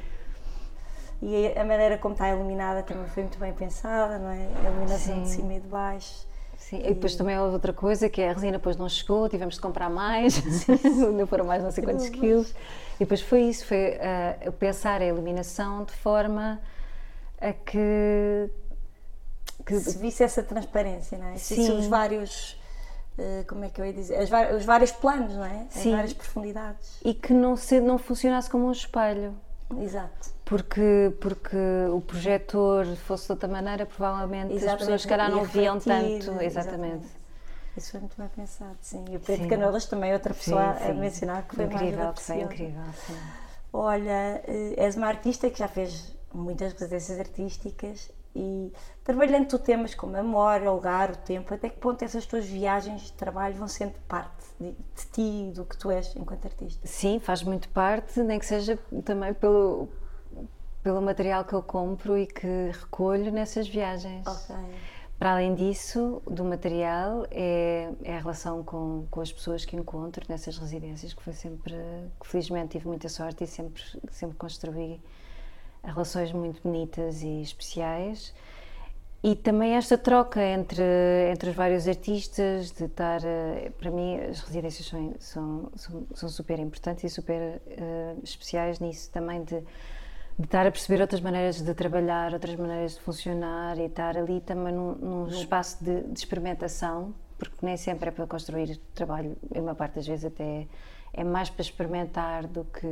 E 1.21 1.47
a 1.57 1.65
maneira 1.65 1.97
como 1.97 2.13
está 2.13 2.29
iluminada 2.29 2.81
também 2.83 3.05
foi 3.07 3.23
muito 3.23 3.37
bem 3.39 3.53
pensada, 3.53 4.17
não 4.17 4.29
é? 4.29 4.47
A 4.65 4.69
iluminação 4.69 5.21
de 5.21 5.29
Sim. 5.29 5.35
cima 5.37 5.53
e 5.55 5.59
de 5.59 5.67
baixo. 5.67 6.27
Sim, 6.57 6.79
e 6.79 6.93
depois 6.93 7.15
também 7.15 7.37
houve 7.39 7.53
outra 7.53 7.73
coisa 7.73 8.09
que 8.09 8.21
é 8.21 8.29
a 8.29 8.33
resina 8.33 8.53
depois 8.57 8.77
não 8.77 8.87
chegou, 8.87 9.27
tivemos 9.27 9.55
de 9.55 9.61
comprar 9.61 9.89
mais, 9.89 10.41
não 11.13 11.25
foram 11.25 11.45
mais 11.45 11.63
não 11.63 11.71
sei 11.71 11.83
quantos 11.83 12.07
quilos. 12.09 12.51
E 12.95 12.99
depois 12.99 13.21
foi 13.21 13.41
isso, 13.43 13.65
foi 13.65 13.97
ah, 14.01 14.51
pensar 14.51 15.01
a 15.01 15.05
iluminação 15.05 15.83
de 15.85 15.93
forma 15.93 16.59
a 17.41 17.53
que, 17.53 18.49
que 19.65 19.79
Se 19.79 19.97
visse 19.97 20.23
essa 20.23 20.43
transparência, 20.43 21.17
não 21.17 21.27
é? 21.27 21.37
Se 21.37 21.55
Sim. 21.55 21.77
os 21.79 21.87
vários. 21.87 22.59
eh, 23.17 23.43
Como 23.47 23.63
é 23.63 23.69
que 23.69 23.79
eu 23.81 23.85
ia 23.85 23.93
dizer? 23.93 24.15
As 24.17 24.29
os 24.55 24.65
vários 24.65 24.91
planos, 24.91 25.33
não 25.35 25.45
é? 25.45 25.65
As 25.69 25.73
Sim. 25.81 25.91
várias 25.93 26.13
profundidades. 26.13 26.99
e 27.03 27.13
que 27.13 27.33
não, 27.33 27.55
se, 27.55 27.79
não 27.79 27.97
funcionasse 27.97 28.49
como 28.49 28.67
um 28.67 28.71
espelho. 28.71 29.33
Exato. 29.77 30.29
Porque, 30.45 31.13
porque 31.21 31.57
o 31.91 32.01
projetor 32.01 32.85
fosse 32.95 33.27
de 33.27 33.33
outra 33.33 33.47
maneira, 33.47 33.85
provavelmente 33.85 34.65
as 34.65 34.75
pessoas, 34.75 35.01
se 35.03 35.07
calhar, 35.07 35.29
não 35.29 35.39
ia 35.39 35.43
viam 35.45 35.79
tanto. 35.79 36.41
Exatamente. 36.41 37.07
Isso 37.77 37.91
foi 37.91 37.99
muito 38.01 38.17
bem 38.17 38.27
pensado, 38.29 38.77
sim. 38.81 39.05
E 39.09 39.15
o 39.15 39.19
Pedro 39.19 39.43
Sim. 39.43 39.49
Canelas 39.49 39.85
também 39.85 40.11
outra 40.11 40.33
pessoa 40.33 40.73
Sim, 40.73 40.83
a 40.83 40.87
sim. 40.87 40.99
mencionar 40.99 41.47
que 41.47 41.55
foi 41.55 41.65
incrível, 41.65 42.13
que 42.13 42.21
foi 42.21 42.41
incrível. 42.41 42.83
Sim. 43.07 43.17
Olha, 43.71 44.41
eh, 44.47 44.73
és 44.75 44.95
uma 44.95 45.07
artista 45.07 45.49
que 45.49 45.59
já 45.59 45.67
fez 45.67 46.15
muitas 46.33 46.73
residências 46.73 47.19
artísticas 47.19 48.11
e 48.35 48.73
trabalhando 49.03 49.47
tu 49.47 49.59
temas 49.59 49.93
como 49.95 50.17
a 50.17 50.23
memória, 50.23 50.69
o 50.69 50.75
lugar, 50.75 51.11
o 51.11 51.15
tempo, 51.17 51.53
até 51.53 51.69
que 51.69 51.77
ponto 51.77 52.03
essas 52.03 52.25
tuas 52.25 52.45
viagens 52.45 53.03
de 53.03 53.13
trabalho 53.13 53.55
vão 53.55 53.67
sendo 53.67 53.93
parte 54.07 54.38
de, 54.59 54.75
ti, 55.11 55.51
do 55.53 55.65
que 55.65 55.77
tu 55.77 55.89
és 55.89 56.15
enquanto 56.15 56.45
artista? 56.45 56.85
Sim, 56.85 57.19
faz 57.19 57.43
muito 57.43 57.69
parte, 57.69 58.21
nem 58.21 58.37
que 58.37 58.45
seja 58.45 58.77
também 59.05 59.33
pelo, 59.33 59.87
pelo 60.83 61.01
material 61.01 61.45
que 61.45 61.53
eu 61.53 61.63
compro 61.63 62.17
e 62.17 62.27
que 62.27 62.71
recolho 62.71 63.31
nessas 63.31 63.67
viagens. 63.67 64.27
Ok. 64.27 64.55
Para 65.17 65.33
além 65.33 65.53
disso, 65.53 66.21
do 66.25 66.45
material, 66.45 67.25
é, 67.29 67.91
é 68.03 68.15
a 68.15 68.19
relação 68.19 68.63
com, 68.63 69.05
com 69.11 69.19
as 69.19 69.31
pessoas 69.31 69.65
que 69.65 69.75
encontro 69.75 70.25
nessas 70.29 70.57
residências, 70.57 71.13
que 71.13 71.21
foi 71.21 71.33
sempre, 71.33 71.75
que 72.19 72.25
felizmente 72.25 72.77
tive 72.77 72.87
muita 72.87 73.09
sorte 73.09 73.43
e 73.43 73.47
sempre, 73.47 73.83
sempre 74.11 74.37
construí 74.37 75.01
relações 75.83 76.31
muito 76.31 76.61
bonitas 76.61 77.21
e 77.21 77.41
especiais. 77.41 78.33
E 79.21 79.35
também 79.35 79.75
esta 79.75 79.97
troca 79.97 80.41
entre, 80.41 80.81
entre 81.31 81.49
os 81.49 81.55
vários 81.55 81.87
artistas, 81.87 82.71
de 82.71 82.85
estar. 82.85 83.19
eh, 83.25 83.69
Para 83.77 83.91
mim, 83.91 84.17
as 84.17 84.39
residências 84.39 84.87
são, 84.87 85.13
são, 85.19 85.71
são, 85.75 86.07
são 86.15 86.29
super 86.29 86.57
importantes 86.57 87.03
e 87.03 87.09
super 87.09 87.61
eh, 87.67 88.15
especiais 88.23 88.79
nisso 88.79 89.11
também, 89.11 89.43
de, 89.43 89.59
de 89.59 90.45
estar 90.45 90.65
a 90.65 90.71
perceber 90.71 91.01
outras 91.01 91.19
maneiras 91.19 91.61
de 91.61 91.73
trabalhar, 91.73 92.31
outras 92.33 92.55
maneiras 92.55 92.93
de 92.93 93.01
funcionar 93.01 93.77
e 93.77 93.87
estar 93.87 94.17
ali 94.17 94.39
também 94.39 94.73
num, 94.73 94.95
num 94.95 95.27
espaço 95.27 95.83
de, 95.83 96.01
de 96.03 96.17
experimentação, 96.17 97.13
porque 97.37 97.57
nem 97.61 97.75
sempre 97.75 98.07
é 98.07 98.11
para 98.11 98.25
construir 98.25 98.77
trabalho, 98.95 99.35
a 99.53 99.59
maior 99.59 99.75
parte 99.75 99.95
das 99.95 100.07
vezes 100.07 100.25
até 100.25 100.65
é 101.11 101.23
mais 101.25 101.49
para 101.49 101.61
experimentar 101.61 102.47
do 102.47 102.63
que. 102.63 102.87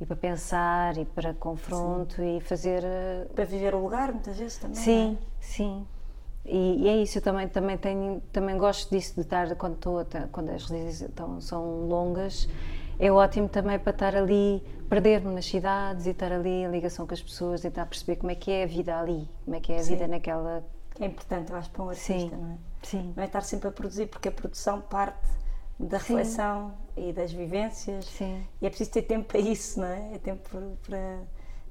E 0.00 0.06
para 0.06 0.16
pensar 0.16 0.96
e 0.96 1.04
para 1.04 1.34
confronto 1.34 2.22
e 2.22 2.40
fazer. 2.40 2.82
eh, 2.84 3.26
Para 3.34 3.44
viver 3.44 3.74
o 3.74 3.82
lugar, 3.82 4.12
muitas 4.12 4.36
vezes 4.38 4.58
também. 4.58 4.76
Sim, 4.76 5.18
sim. 5.40 5.86
E, 6.44 6.84
e 6.84 6.88
é 6.88 6.96
isso, 6.96 7.18
eu 7.18 7.22
também, 7.22 7.48
também, 7.48 7.76
tenho, 7.76 8.22
também 8.32 8.56
gosto 8.56 8.88
disso 8.90 9.14
de 9.16 9.20
estar, 9.20 9.54
quando, 9.56 9.74
estou, 9.74 9.98
a 9.98 10.04
quando 10.32 10.48
as 10.50 10.62
residências 10.64 11.10
estão, 11.10 11.40
são 11.40 11.86
longas, 11.86 12.48
é 12.98 13.12
ótimo 13.12 13.48
também 13.48 13.78
para 13.78 13.90
estar 13.90 14.16
ali, 14.16 14.62
perder-me 14.88 15.34
nas 15.34 15.44
cidades 15.44 16.06
e 16.06 16.10
estar 16.10 16.32
ali 16.32 16.48
em 16.48 16.70
ligação 16.70 17.06
com 17.06 17.12
as 17.12 17.20
pessoas, 17.20 17.60
tentar 17.60 17.84
perceber 17.84 18.16
como 18.16 18.32
é 18.32 18.34
que 18.34 18.50
é 18.50 18.62
a 18.64 18.66
vida 18.66 18.98
ali, 18.98 19.28
como 19.44 19.56
é 19.56 19.60
que 19.60 19.72
é 19.72 19.78
a 19.78 19.82
Sim. 19.82 19.92
vida 19.92 20.08
naquela. 20.08 20.64
é? 20.98 21.04
É 21.04 21.06
importante, 21.06 21.50
eu 21.50 21.56
acho, 21.58 21.70
para 21.70 21.82
um 21.84 21.90
artista, 21.90 22.12
Sim. 22.14 22.30
não 22.30 22.52
é? 22.52 22.58
Sim. 22.82 23.12
Não 23.14 23.22
é 23.22 23.26
estar 23.26 23.42
sempre 23.42 23.68
a 23.68 23.72
produzir, 23.72 24.06
porque 24.06 24.28
a 24.28 24.32
produção 24.32 24.80
parte 24.80 25.18
da 25.78 25.98
Sim. 25.98 26.16
reflexão 26.16 26.74
e 26.96 27.12
das 27.12 27.32
vivências. 27.32 28.04
Sim. 28.06 28.44
E 28.60 28.66
é 28.66 28.68
preciso 28.68 28.90
ter 28.90 29.02
tempo 29.02 29.28
para 29.28 29.38
isso, 29.38 29.80
não 29.80 29.86
é? 29.86 30.14
É 30.14 30.18
tempo 30.18 30.48
para. 30.82 31.22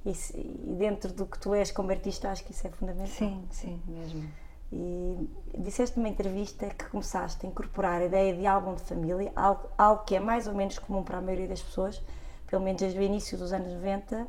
Isso, 0.06 0.32
e 0.36 0.74
dentro 0.78 1.12
do 1.12 1.26
que 1.26 1.38
tu 1.38 1.52
és 1.52 1.70
como 1.70 1.90
artista, 1.90 2.30
acho 2.30 2.44
que 2.44 2.52
isso 2.52 2.66
é 2.66 2.70
fundamental. 2.70 3.06
Sim, 3.06 3.44
sim, 3.50 3.82
mesmo. 3.86 4.24
E 4.72 5.28
disseste 5.58 5.98
numa 5.98 6.08
entrevista 6.08 6.66
que 6.68 6.84
começaste 6.86 7.44
a 7.44 7.48
incorporar 7.48 8.00
a 8.00 8.04
ideia 8.04 8.34
de 8.34 8.46
álbum 8.46 8.74
de 8.74 8.82
família, 8.82 9.32
algo, 9.34 9.68
algo 9.76 10.04
que 10.04 10.14
é 10.14 10.20
mais 10.20 10.46
ou 10.46 10.54
menos 10.54 10.78
comum 10.78 11.02
para 11.02 11.18
a 11.18 11.20
maioria 11.20 11.48
das 11.48 11.62
pessoas, 11.62 12.02
pelo 12.46 12.62
menos 12.62 12.80
desde 12.80 12.98
o 12.98 13.02
início 13.02 13.36
dos 13.36 13.52
anos 13.52 13.72
90 13.72 14.26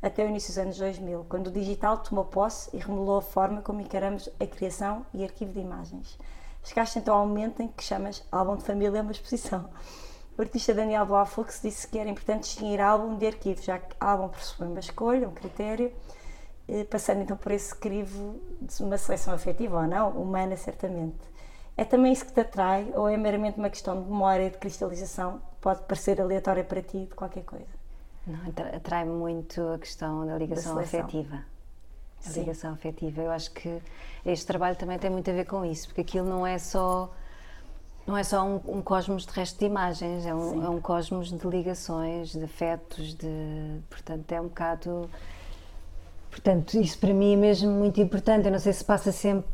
até 0.00 0.24
o 0.24 0.28
início 0.28 0.50
dos 0.50 0.58
anos 0.58 0.78
2000, 0.78 1.26
quando 1.28 1.48
o 1.48 1.50
digital 1.50 1.98
tomou 1.98 2.24
posse 2.24 2.70
e 2.74 2.78
remodelou 2.78 3.18
a 3.18 3.22
forma 3.22 3.60
como 3.62 3.80
encaramos 3.80 4.28
a 4.38 4.46
criação 4.46 5.04
e 5.12 5.24
arquivo 5.24 5.52
de 5.52 5.60
imagens. 5.60 6.18
Chegaste 6.68 6.98
então 6.98 7.16
ao 7.16 7.26
momento 7.26 7.62
em 7.62 7.68
que 7.68 7.82
chamas 7.82 8.22
álbum 8.30 8.56
de 8.56 8.62
família 8.62 9.00
uma 9.00 9.10
exposição. 9.10 9.70
O 10.36 10.42
artista 10.42 10.74
Daniel 10.74 11.06
Boafux 11.06 11.60
disse 11.62 11.88
que 11.88 11.98
era 11.98 12.10
importante 12.10 12.42
distinguir 12.42 12.78
álbum 12.78 13.16
de 13.16 13.26
arquivo, 13.26 13.62
já 13.62 13.78
que 13.78 13.96
álbum 13.98 14.28
pressupõe 14.28 14.68
uma 14.68 14.78
escolha, 14.78 15.26
um 15.26 15.32
critério, 15.32 15.90
eh, 16.68 16.84
passando 16.84 17.22
então 17.22 17.38
por 17.38 17.52
esse 17.52 17.74
crivo 17.74 18.38
de 18.60 18.82
uma 18.82 18.98
seleção 18.98 19.32
afetiva 19.32 19.78
ou 19.80 19.86
não, 19.86 20.10
humana 20.10 20.58
certamente. 20.58 21.16
É 21.74 21.86
também 21.86 22.12
isso 22.12 22.26
que 22.26 22.32
te 22.32 22.40
atrai 22.40 22.92
ou 22.94 23.08
é 23.08 23.16
meramente 23.16 23.56
uma 23.56 23.70
questão 23.70 24.02
de 24.02 24.06
memória 24.06 24.48
e 24.48 24.50
de 24.50 24.58
cristalização? 24.58 25.40
Pode 25.62 25.80
parecer 25.84 26.20
aleatória 26.20 26.64
para 26.64 26.82
ti 26.82 27.06
de 27.06 27.14
qualquer 27.14 27.44
coisa. 27.44 27.78
Não, 28.26 28.38
atrai-me 28.76 29.12
muito 29.12 29.66
a 29.70 29.78
questão 29.78 30.26
da 30.26 30.36
ligação 30.36 30.74
da 30.74 30.82
afetiva. 30.82 31.46
A 32.26 32.30
Sim. 32.30 32.40
ligação 32.40 32.72
afetiva. 32.72 33.22
Eu 33.22 33.30
acho 33.30 33.50
que 33.52 33.80
este 34.24 34.46
trabalho 34.46 34.76
também 34.76 34.98
tem 34.98 35.10
muito 35.10 35.30
a 35.30 35.32
ver 35.32 35.44
com 35.46 35.64
isso, 35.64 35.88
porque 35.88 36.00
aquilo 36.00 36.28
não 36.28 36.46
é 36.46 36.58
só 36.58 37.10
não 38.06 38.16
é 38.16 38.24
só 38.24 38.42
um, 38.42 38.60
um 38.66 38.80
cosmos 38.80 39.26
de 39.26 39.32
resto 39.32 39.58
de 39.58 39.66
imagens, 39.66 40.24
é 40.24 40.34
um, 40.34 40.64
é 40.64 40.68
um 40.70 40.80
cosmos 40.80 41.30
de 41.30 41.46
ligações, 41.46 42.32
de 42.32 42.42
afetos, 42.42 43.14
de 43.14 43.80
portanto 43.90 44.32
é 44.32 44.40
um 44.40 44.48
bocado 44.48 45.10
Portanto, 46.30 46.78
isso 46.78 46.98
para 46.98 47.12
mim 47.12 47.32
é 47.32 47.36
mesmo 47.36 47.70
muito 47.70 48.00
importante. 48.00 48.46
Eu 48.46 48.52
não 48.52 48.58
sei 48.58 48.72
se 48.72 48.84
passa 48.84 49.10
sempre 49.10 49.44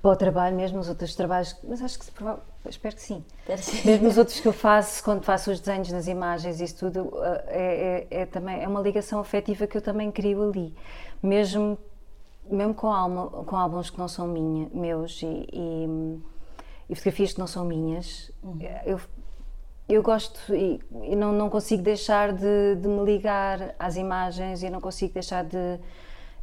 para 0.00 0.10
o 0.10 0.16
trabalho, 0.16 0.56
mesmo 0.56 0.78
nos 0.78 0.88
outros 0.88 1.14
trabalhos, 1.14 1.56
mas 1.64 1.82
acho 1.82 1.98
que 1.98 2.04
se 2.04 2.10
prova... 2.12 2.40
espero 2.68 2.94
que 2.94 3.02
sim. 3.02 3.24
Mesmo 3.84 4.06
nos 4.06 4.16
outros 4.16 4.38
que 4.38 4.46
eu 4.46 4.52
faço, 4.52 5.02
quando 5.02 5.24
faço 5.24 5.50
os 5.50 5.60
desenhos 5.60 5.90
nas 5.90 6.06
imagens, 6.06 6.60
isso 6.60 6.76
tudo 6.76 7.12
eh, 7.22 8.06
é, 8.10 8.16
é, 8.18 8.20
é, 8.22 8.26
também 8.26 8.62
é 8.62 8.68
uma 8.68 8.80
ligação 8.80 9.18
afetiva 9.18 9.66
que 9.66 9.76
eu 9.76 9.82
também 9.82 10.10
crio 10.10 10.48
ali, 10.48 10.74
mesmo 11.22 11.76
mesmo 12.50 12.74
com, 12.74 12.92
alma, 12.92 13.28
com 13.28 13.56
álbuns 13.56 13.90
que 13.90 13.98
não 13.98 14.08
são 14.08 14.26
minha, 14.26 14.68
meus 14.72 15.22
e, 15.22 15.46
e, 15.52 16.20
e 16.88 16.94
fotografias 16.94 17.32
que 17.32 17.38
não 17.38 17.46
são 17.46 17.64
minhas, 17.64 18.30
uhum. 18.42 18.58
eu 18.84 19.00
eu 19.90 20.02
gosto 20.02 20.54
e, 20.54 20.80
e, 21.02 21.16
não, 21.16 21.32
não 21.32 21.50
consigo 21.50 21.82
deixar 21.82 22.32
de, 22.32 22.76
de, 22.76 22.88
me 22.88 23.04
ligar 23.04 23.74
às 23.78 23.96
imagens 23.96 24.62
e 24.62 24.70
não 24.70 24.80
consigo 24.80 25.12
deixar 25.12 25.44
de, 25.44 25.80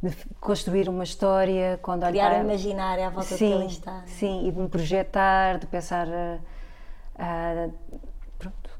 de 0.02 0.14
construir 0.38 0.88
uma 0.88 1.02
história 1.02 1.78
quando 1.82 2.06
criar 2.06 2.30
para... 2.30 2.38
um 2.40 2.44
imaginário 2.44 3.04
à 3.04 3.08
volta 3.08 3.36
sim, 3.36 3.50
do 3.50 3.56
que 3.56 3.62
ali 3.62 3.66
está 3.72 4.02
sim 4.06 4.48
e 4.48 4.52
de 4.52 4.60
me 4.60 4.68
projetar 4.68 5.58
de 5.58 5.66
pensar 5.66 6.06
uh, 6.06 7.72
pronto 8.38 8.70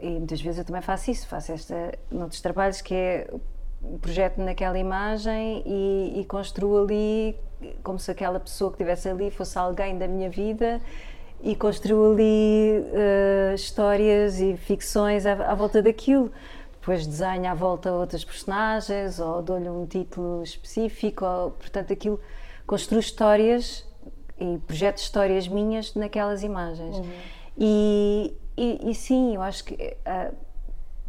e 0.00 0.10
muitas 0.10 0.40
vezes 0.40 0.58
eu 0.58 0.64
também 0.64 0.82
faço 0.82 1.10
isso 1.12 1.28
faço 1.28 1.52
esta 1.52 1.96
noutros 2.10 2.40
trabalhos 2.40 2.80
que 2.80 2.94
é 2.94 3.30
projeto 4.00 4.38
naquela 4.38 4.78
imagem 4.78 5.62
e, 5.66 6.20
e 6.20 6.24
construo 6.24 6.82
ali 6.82 7.36
como 7.82 7.98
se 7.98 8.10
aquela 8.10 8.38
pessoa 8.38 8.70
que 8.70 8.76
estivesse 8.76 9.08
ali 9.08 9.30
fosse 9.30 9.58
alguém 9.58 9.96
da 9.96 10.06
minha 10.06 10.28
vida 10.28 10.80
e 11.42 11.54
construo 11.56 12.12
ali 12.12 12.80
uh, 12.80 13.54
histórias 13.54 14.40
e 14.40 14.56
ficções 14.56 15.26
à, 15.26 15.32
à 15.32 15.54
volta 15.54 15.82
daquilo 15.82 16.30
depois 16.84 17.06
desenho 17.06 17.50
à 17.50 17.54
volta 17.54 17.90
outras 17.92 18.22
personagens 18.24 19.18
ou 19.18 19.40
dou-lhe 19.40 19.70
um 19.70 19.86
título 19.86 20.42
específico, 20.42 21.24
ou, 21.24 21.50
portanto 21.52 21.92
aquilo 21.94 22.20
construo 22.66 23.00
histórias 23.00 23.86
e 24.38 24.58
projeto 24.66 24.98
histórias 24.98 25.48
minhas 25.48 25.94
naquelas 25.94 26.42
imagens. 26.42 26.96
Uhum. 26.96 27.10
E, 27.56 28.36
e, 28.56 28.90
e, 28.90 28.94
sim, 28.94 29.34
eu 29.34 29.40
acho 29.40 29.64
que 29.64 29.74
uh, 29.74 30.34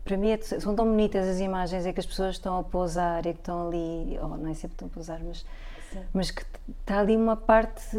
para 0.06 0.18
mim 0.18 0.30
é, 0.30 0.38
são 0.38 0.76
tão 0.76 0.86
bonitas 0.86 1.28
as 1.28 1.40
imagens 1.40 1.86
é 1.86 1.92
que 1.92 2.00
as 2.00 2.06
pessoas 2.06 2.36
estão 2.36 2.60
a 2.60 2.64
pousar 2.64 3.26
e 3.26 3.34
que 3.34 3.40
estão 3.40 3.68
ali, 3.68 4.18
ou 4.22 4.38
não 4.38 4.50
é 4.50 4.54
sempre 4.54 4.76
estão 4.76 4.88
a 4.88 4.92
pousar, 4.92 5.20
mas, 5.24 5.44
mas 6.14 6.30
que 6.32 6.44
está 6.80 7.00
ali 7.00 7.18
uma 7.18 7.36
parte 7.36 7.98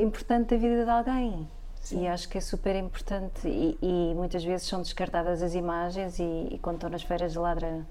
importante 0.00 0.50
da 0.50 0.56
vida 0.56 0.84
de 0.84 0.90
alguém. 0.90 1.48
Sim. 1.80 2.04
E 2.04 2.06
acho 2.06 2.28
que 2.28 2.38
é 2.38 2.40
super 2.40 2.76
importante 2.76 3.48
e, 3.48 3.76
e, 3.82 4.14
muitas 4.14 4.44
vezes 4.44 4.68
são 4.68 4.80
descartadas 4.80 5.42
as 5.42 5.52
imagens 5.52 6.20
e, 6.20 6.48
e 6.52 6.58
quando 6.62 6.76
estão 6.76 6.88
nas 6.88 7.02
feiras 7.02 7.32
de 7.32 7.38
ladra 7.40 7.84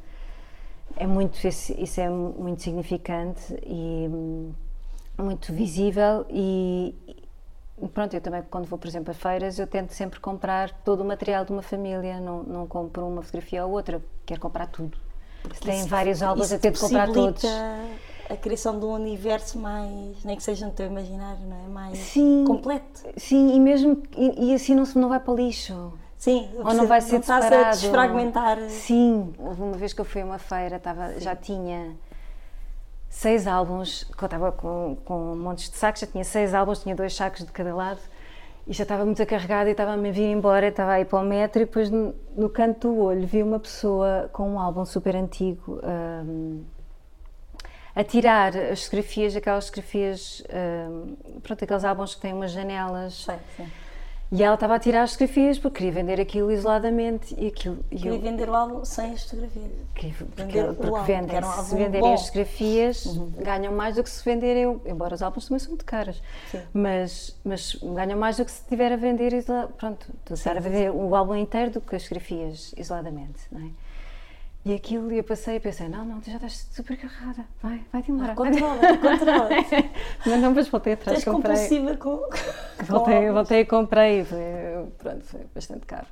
é 0.96 1.06
muito 1.06 1.46
isso 1.46 2.00
é 2.00 2.10
muito 2.10 2.62
significante 2.62 3.54
e 3.66 4.08
hum, 4.10 4.54
muito 5.18 5.52
visível 5.52 6.26
e 6.30 6.96
pronto, 7.88 8.14
eu 8.14 8.22
também 8.22 8.44
quando 8.50 8.66
vou 8.66 8.78
por 8.78 8.88
exemplo 8.88 9.12
a 9.12 9.14
feiras 9.14 9.60
eu 9.60 9.68
tento 9.68 9.92
sempre 9.92 10.20
comprar 10.20 10.72
todo 10.84 11.02
o 11.02 11.06
material 11.06 11.46
de 11.46 11.52
uma 11.52 11.62
família, 11.62 12.20
não, 12.20 12.44
não 12.44 12.68
compro 12.68 13.06
uma 13.08 13.22
fotografia 13.22 13.66
ou 13.66 13.72
outra, 13.72 14.02
quero 14.26 14.40
comprar 14.40 14.68
tudo. 14.68 14.98
Porque 15.44 15.60
tem 15.60 15.86
vários 15.86 16.22
álbuns, 16.22 16.52
eu 16.52 16.60
tento 16.60 16.80
comprar 16.80 17.12
todos 17.12 17.44
a 18.32 18.36
criação 18.38 18.80
de 18.80 18.86
um 18.86 18.94
universo 18.94 19.60
mais, 19.60 20.24
nem 20.24 20.38
que 20.38 20.44
seja 20.44 20.66
no 20.66 20.72
teu 20.72 20.86
imaginário, 20.86 21.46
não 21.46 21.58
é? 21.58 21.68
Mais 21.68 21.98
sim, 21.98 22.46
completo. 22.48 23.02
Sim, 23.18 23.54
e 23.54 23.60
mesmo, 23.60 24.02
e, 24.16 24.52
e 24.52 24.54
assim 24.54 24.74
não, 24.74 24.86
não 24.96 25.10
vai 25.10 25.20
para 25.20 25.34
o 25.34 25.36
lixo. 25.36 25.94
Sim, 26.18 26.48
ou 26.64 26.74
não 26.74 26.86
vai 26.88 27.02
ser 27.02 27.16
não 27.16 27.24
separado. 27.24 27.56
a 27.56 27.70
desfragmentar. 27.72 28.58
Sim, 28.70 29.34
houve 29.38 29.62
uma 29.62 29.74
vez 29.74 29.92
que 29.92 30.00
eu 30.00 30.06
fui 30.06 30.22
a 30.22 30.26
uma 30.26 30.38
feira, 30.38 30.78
estava, 30.78 31.20
já 31.20 31.36
tinha 31.36 31.96
seis 33.12 33.46
álbuns, 33.46 34.08
eu 34.10 34.26
estava 34.26 34.54
com, 34.54 34.98
com 35.04 35.36
montes 35.36 35.70
de 35.70 35.76
sacos, 35.76 36.00
já 36.00 36.08
tinha 36.08 36.24
seis 36.24 36.54
álbuns, 36.54 36.82
tinha 36.82 36.96
dois 36.96 37.14
sacos 37.14 37.46
de 37.46 37.52
cada 37.52 37.76
lado 37.76 38.00
e 38.66 38.74
já 38.74 38.84
estava 38.84 39.04
muito 39.04 39.24
carregada 39.26 39.68
e 39.70 39.74
estava-me 39.74 40.10
a 40.10 40.12
vir 40.14 40.32
embora, 40.32 40.70
estava 40.70 40.94
a 40.94 41.02
ir 41.02 41.06
para 41.06 41.20
o 41.20 41.24
metro 41.24 41.62
e 41.62 41.66
depois 41.66 41.90
no, 41.90 42.16
no 42.38 42.50
canto 42.50 42.88
do 42.88 43.04
olho 43.04 43.28
vi 43.28 43.44
uma 43.44 43.60
pessoa 43.60 44.30
com 44.32 44.50
um 44.52 44.58
álbum 44.58 44.86
super 44.86 45.14
antigo, 45.14 45.82
um, 45.84 46.64
a 47.94 48.04
tirar 48.04 48.56
as 48.56 48.86
fotografias, 48.86 49.36
aquelas 49.36 49.66
fotografias, 49.66 50.42
uh, 50.48 51.40
pronto, 51.44 51.64
aqueles 51.66 51.84
álbuns 51.84 52.16
que 52.16 52.22
têm 52.22 52.34
umas 52.34 52.52
janelas. 52.52 53.26
Sim, 53.26 53.40
sim. 53.58 53.72
E 54.32 54.42
ela 54.42 54.56
estava 54.56 54.76
a 54.76 54.80
tirar 54.80 55.04
as 55.04 55.12
fotografias 55.12 55.60
porque 55.60 55.80
queria 55.80 55.92
vender 55.92 56.22
aquilo 56.22 56.50
isoladamente 56.50 57.36
e 57.38 57.48
aquilo. 57.48 57.84
E 57.92 57.98
queria 57.98 58.12
eu, 58.12 58.22
vender 58.22 58.48
o 58.48 58.56
álbum 58.56 58.86
sem 58.86 59.12
as 59.12 59.24
fotografias. 59.24 59.72
Queria, 59.94 60.14
porque, 60.14 60.64
porque 60.74 61.12
vendem, 61.12 61.38
um 61.40 61.64
se 61.64 61.76
venderem 61.76 62.00
bom. 62.00 62.14
as 62.14 62.22
fotografias, 62.22 63.06
uhum. 63.08 63.30
ganham 63.40 63.74
mais 63.74 63.96
do 63.96 64.04
que 64.04 64.10
se 64.10 64.24
venderem, 64.24 64.80
embora 64.86 65.16
os 65.16 65.22
álbuns 65.22 65.48
também 65.48 65.60
são 65.60 65.70
muito 65.72 65.84
caros, 65.84 66.24
mas, 66.74 67.38
mas 67.44 67.76
ganham 67.76 68.18
mais 68.18 68.38
do 68.38 68.46
que 68.46 68.52
se 68.52 68.62
estiver 68.62 68.94
a 68.94 68.96
vender, 68.96 69.34
pronto, 69.78 70.08
estar 70.32 70.56
a 70.56 70.62
vender 70.62 70.92
o 70.92 71.14
álbum 71.14 71.36
inteiro 71.36 71.72
do 71.72 71.82
que 71.82 71.94
as 71.94 72.04
fotografias 72.04 72.74
isoladamente, 72.78 73.42
não 73.52 73.60
é? 73.60 73.70
E 74.64 74.76
aquilo, 74.76 75.12
eu 75.12 75.24
passei 75.24 75.56
e 75.56 75.60
pensei, 75.60 75.90
não, 75.90 76.06
não, 76.06 76.22
tu 76.22 76.30
já 76.30 76.36
estás 76.36 76.70
super 76.72 76.96
carregada, 76.96 77.48
vai, 77.64 77.82
vai-te 77.92 78.12
embora. 78.12 78.36
Controla, 78.36 78.78
controla. 79.02 79.50
Mas 80.24 80.40
não, 80.40 80.52
mas 80.54 80.68
voltei 80.68 80.94
atrás, 80.94 81.18
Estás 81.18 81.36
comprei. 81.36 81.56
compulsiva 81.56 81.98
com... 81.98 82.22
Voltei, 82.86 83.32
voltei 83.32 83.60
e 83.62 83.66
comprei, 83.66 84.24
foi, 84.24 84.40
pronto, 85.00 85.24
foi 85.24 85.42
bastante 85.54 85.86
caro. 85.88 86.06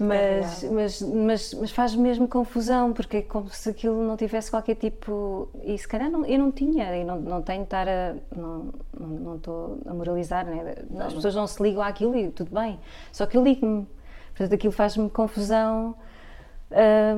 Mas, 0.00 0.62
mas, 0.64 1.02
mas, 1.02 1.54
mas 1.54 1.70
faz 1.70 1.94
mesmo 1.94 2.26
confusão, 2.26 2.94
porque 2.94 3.18
é 3.18 3.22
como 3.22 3.50
se 3.50 3.68
aquilo 3.68 4.02
não 4.02 4.16
tivesse 4.16 4.50
qualquer 4.50 4.76
tipo... 4.76 5.48
E 5.62 5.76
se 5.76 5.86
calhar 5.86 6.10
não, 6.10 6.24
eu 6.24 6.38
não 6.38 6.50
tinha, 6.50 6.96
e 6.96 7.04
não, 7.04 7.20
não 7.20 7.42
tenho 7.42 7.60
de 7.60 7.64
estar 7.64 7.86
a... 7.86 8.14
Não, 8.34 8.72
não, 8.98 9.08
não 9.08 9.36
estou 9.36 9.80
a 9.86 9.92
moralizar, 9.92 10.46
né? 10.46 10.76
As 10.98 11.12
pessoas 11.12 11.34
não 11.34 11.46
se 11.46 11.62
ligam 11.62 11.82
àquilo 11.82 12.16
e 12.16 12.30
tudo 12.30 12.54
bem, 12.54 12.80
só 13.12 13.26
que 13.26 13.36
eu 13.36 13.44
ligo-me. 13.44 13.86
Portanto, 14.28 14.54
aquilo 14.54 14.72
faz-me 14.72 15.10
confusão 15.10 15.94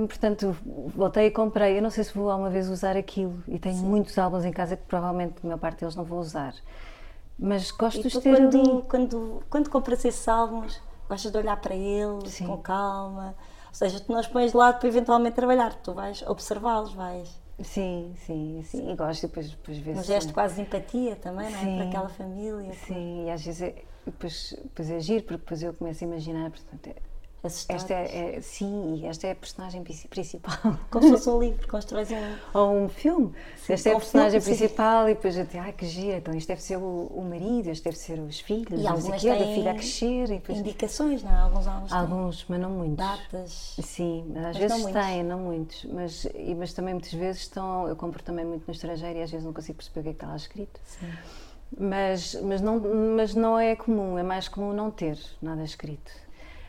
portanto, 0.08 0.56
voltei 0.94 1.26
e 1.26 1.30
comprei. 1.30 1.78
Eu 1.78 1.82
não 1.82 1.90
sei 1.90 2.04
se 2.04 2.14
vou 2.14 2.30
alguma 2.30 2.50
vez 2.50 2.68
usar 2.68 2.96
aquilo 2.96 3.42
e 3.46 3.58
tenho 3.58 3.76
Sim. 3.76 3.84
muitos 3.84 4.16
álbuns 4.18 4.44
em 4.44 4.52
casa 4.52 4.76
que 4.76 4.84
provavelmente 4.84 5.36
a 5.42 5.46
maior 5.46 5.58
parte 5.58 5.80
deles 5.80 5.94
não 5.94 6.04
vou 6.04 6.18
usar. 6.18 6.54
Mas 7.38 7.70
gosto 7.70 8.02
de 8.02 8.20
ter 8.20 8.36
quando, 8.36 8.56
ali. 8.58 8.82
Quando, 8.88 9.42
quando 9.48 9.70
compras 9.70 10.04
esses 10.04 10.26
álbuns, 10.26 10.80
gostas 11.08 11.30
de 11.30 11.38
olhar 11.38 11.56
para 11.60 11.74
eles 11.74 12.32
Sim. 12.32 12.46
com 12.46 12.58
calma. 12.58 13.34
Ou 13.68 13.74
seja, 13.74 14.00
tu 14.00 14.10
não 14.10 14.18
os 14.18 14.26
pões 14.26 14.50
de 14.50 14.56
lado 14.56 14.80
para 14.80 14.88
eventualmente 14.88 15.36
trabalhar, 15.36 15.74
tu 15.76 15.92
vais 15.94 16.22
observá-los, 16.22 16.92
vais. 16.94 17.40
Sim, 17.60 18.14
sim, 18.24 18.62
sim. 18.64 18.90
E 18.90 18.96
gosto 18.96 19.26
depois, 19.26 19.50
depois 19.50 19.78
ver 19.78 19.96
Um 19.96 20.02
gesto 20.02 20.32
quase 20.32 20.56
de 20.56 20.62
empatia 20.62 21.16
também, 21.16 21.50
não 21.50 21.58
é? 21.58 21.76
Para 21.76 21.88
aquela 21.88 22.08
família. 22.08 22.72
Sim, 22.72 23.26
e 23.26 23.30
às 23.30 23.44
vezes 23.44 23.62
é, 23.62 23.74
depois, 24.06 24.56
depois 24.62 24.90
é 24.90 25.00
giro, 25.00 25.24
porque 25.24 25.38
depois 25.38 25.62
eu 25.62 25.74
começo 25.74 26.04
a 26.04 26.06
imaginar, 26.06 26.50
portanto, 26.50 26.88
esta 27.42 27.94
é, 27.94 28.36
é, 28.36 28.40
sim, 28.40 29.06
esta 29.06 29.26
é 29.28 29.30
a 29.30 29.34
personagem 29.34 29.82
principal. 29.82 30.56
Como 30.90 31.04
se 31.04 31.10
fosse 31.10 31.30
um 31.30 31.38
livro, 31.38 31.68
constróis 31.68 32.10
um. 32.10 32.36
Ou 32.52 32.84
um 32.84 32.88
filme. 32.88 33.32
Sim, 33.56 33.72
esta 33.74 33.88
é 33.90 33.92
a 33.92 33.96
personagem 33.96 34.40
filme, 34.40 34.56
principal 34.56 35.04
sim. 35.04 35.10
e 35.10 35.14
depois 35.14 35.34
digo, 35.34 35.48
ai 35.58 35.72
que 35.72 35.86
gira, 35.86 36.16
então 36.16 36.34
isto 36.34 36.48
deve 36.48 36.62
ser 36.62 36.76
o, 36.76 37.06
o 37.14 37.24
marido, 37.24 37.70
isto 37.70 37.84
deve 37.84 37.96
ser 37.96 38.18
os 38.18 38.40
filhos, 38.40 38.82
e 38.82 38.86
algumas 38.86 39.20
filha 39.20 39.70
a 39.70 39.74
crescer. 39.74 40.28
Depois... 40.28 40.58
Indicações, 40.58 41.22
não 41.22 41.30
é? 41.30 41.36
Alguns 41.36 41.66
álbuns 41.66 41.92
Alguns, 41.92 42.44
mas 42.48 42.60
não 42.60 42.70
muitos. 42.70 42.96
Datas. 42.96 43.76
Sim, 43.82 44.24
mas 44.28 44.36
às 44.36 44.42
mas 44.42 44.58
vezes 44.58 44.84
não 44.84 44.92
têm, 44.92 45.22
não 45.22 45.38
muitos. 45.38 45.84
Mas, 45.84 46.24
e, 46.34 46.54
mas 46.56 46.72
também 46.72 46.94
muitas 46.94 47.12
vezes 47.12 47.42
estão. 47.42 47.86
Eu 47.86 47.94
compro 47.94 48.22
também 48.22 48.44
muito 48.44 48.66
no 48.66 48.72
estrangeiro 48.72 49.18
e 49.18 49.22
às 49.22 49.30
vezes 49.30 49.46
não 49.46 49.52
consigo 49.52 49.76
perceber 49.76 50.00
o 50.00 50.02
que 50.02 50.08
é 50.08 50.12
que 50.12 50.16
está 50.16 50.26
lá 50.26 50.36
escrito. 50.36 50.80
Sim. 50.84 51.10
Mas, 51.78 52.34
mas, 52.42 52.60
não, 52.60 52.80
mas 53.16 53.34
não 53.34 53.58
é 53.58 53.76
comum, 53.76 54.18
é 54.18 54.22
mais 54.22 54.48
comum 54.48 54.72
não 54.72 54.90
ter 54.90 55.18
nada 55.40 55.62
escrito. 55.62 56.10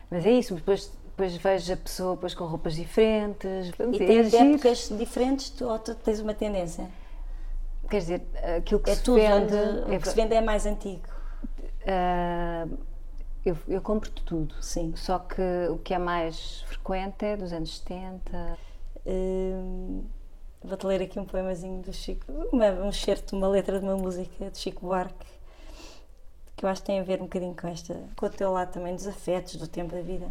Mas 0.09 0.25
é 0.25 0.31
isso, 0.31 0.55
depois 0.55 0.91
depois 1.19 1.35
vejo 1.35 1.73
a 1.73 1.77
pessoa 1.77 2.15
depois 2.15 2.33
com 2.33 2.45
roupas 2.45 2.75
diferentes. 2.75 3.69
E 3.93 3.97
tens 3.97 4.33
épocas 4.33 4.89
diferentes 4.97 5.49
tu, 5.49 5.67
ou 5.67 5.77
tu 5.77 5.93
tens 5.95 6.19
uma 6.21 6.33
tendência? 6.33 6.89
Quer 7.89 7.97
dizer, 7.97 8.21
aquilo 8.57 8.79
que 8.79 8.89
é 8.89 8.95
se 8.95 9.03
tudo 9.03 9.17
vende. 9.17 9.53
Onde, 9.53 9.93
é, 9.93 9.97
o 9.97 9.99
que 9.99 10.07
se 10.07 10.15
vende 10.15 10.33
é 10.33 10.41
mais 10.41 10.65
antigo. 10.65 11.07
Uh, 11.83 12.77
eu, 13.45 13.57
eu 13.67 13.81
compro 13.81 14.09
tudo. 14.11 14.55
Sim. 14.61 14.93
Só 14.95 15.19
que 15.19 15.41
o 15.69 15.77
que 15.79 15.93
é 15.93 15.97
mais 15.97 16.61
frequente 16.61 17.25
é 17.25 17.35
dos 17.35 17.51
anos 17.51 17.79
70. 17.79 18.57
Uh, 19.05 20.05
Vou-te 20.61 20.85
ler 20.85 21.01
aqui 21.01 21.17
um 21.17 21.23
poemazinho 21.23 21.81
do 21.81 21.93
Chico, 21.93 22.25
uma, 22.51 22.69
um 22.71 22.91
certo, 22.91 23.33
uma 23.33 23.47
letra 23.47 23.79
de 23.79 23.85
uma 23.85 23.95
música 23.95 24.51
de 24.51 24.57
Chico 24.57 24.85
Buarque, 24.85 25.25
que 26.59 26.65
eu 26.65 26.69
acho 26.69 26.81
que 26.81 26.87
tem 26.87 26.99
a 26.99 27.03
ver 27.03 27.21
um 27.21 27.23
bocadinho 27.23 27.55
com 27.55 27.69
esta, 27.69 27.97
com 28.17 28.25
o 28.25 28.29
teu 28.29 28.51
lado 28.51 28.73
também 28.73 28.93
dos 28.93 29.07
afetos, 29.07 29.55
do 29.55 29.65
tempo 29.65 29.95
da 29.95 30.01
vida. 30.01 30.29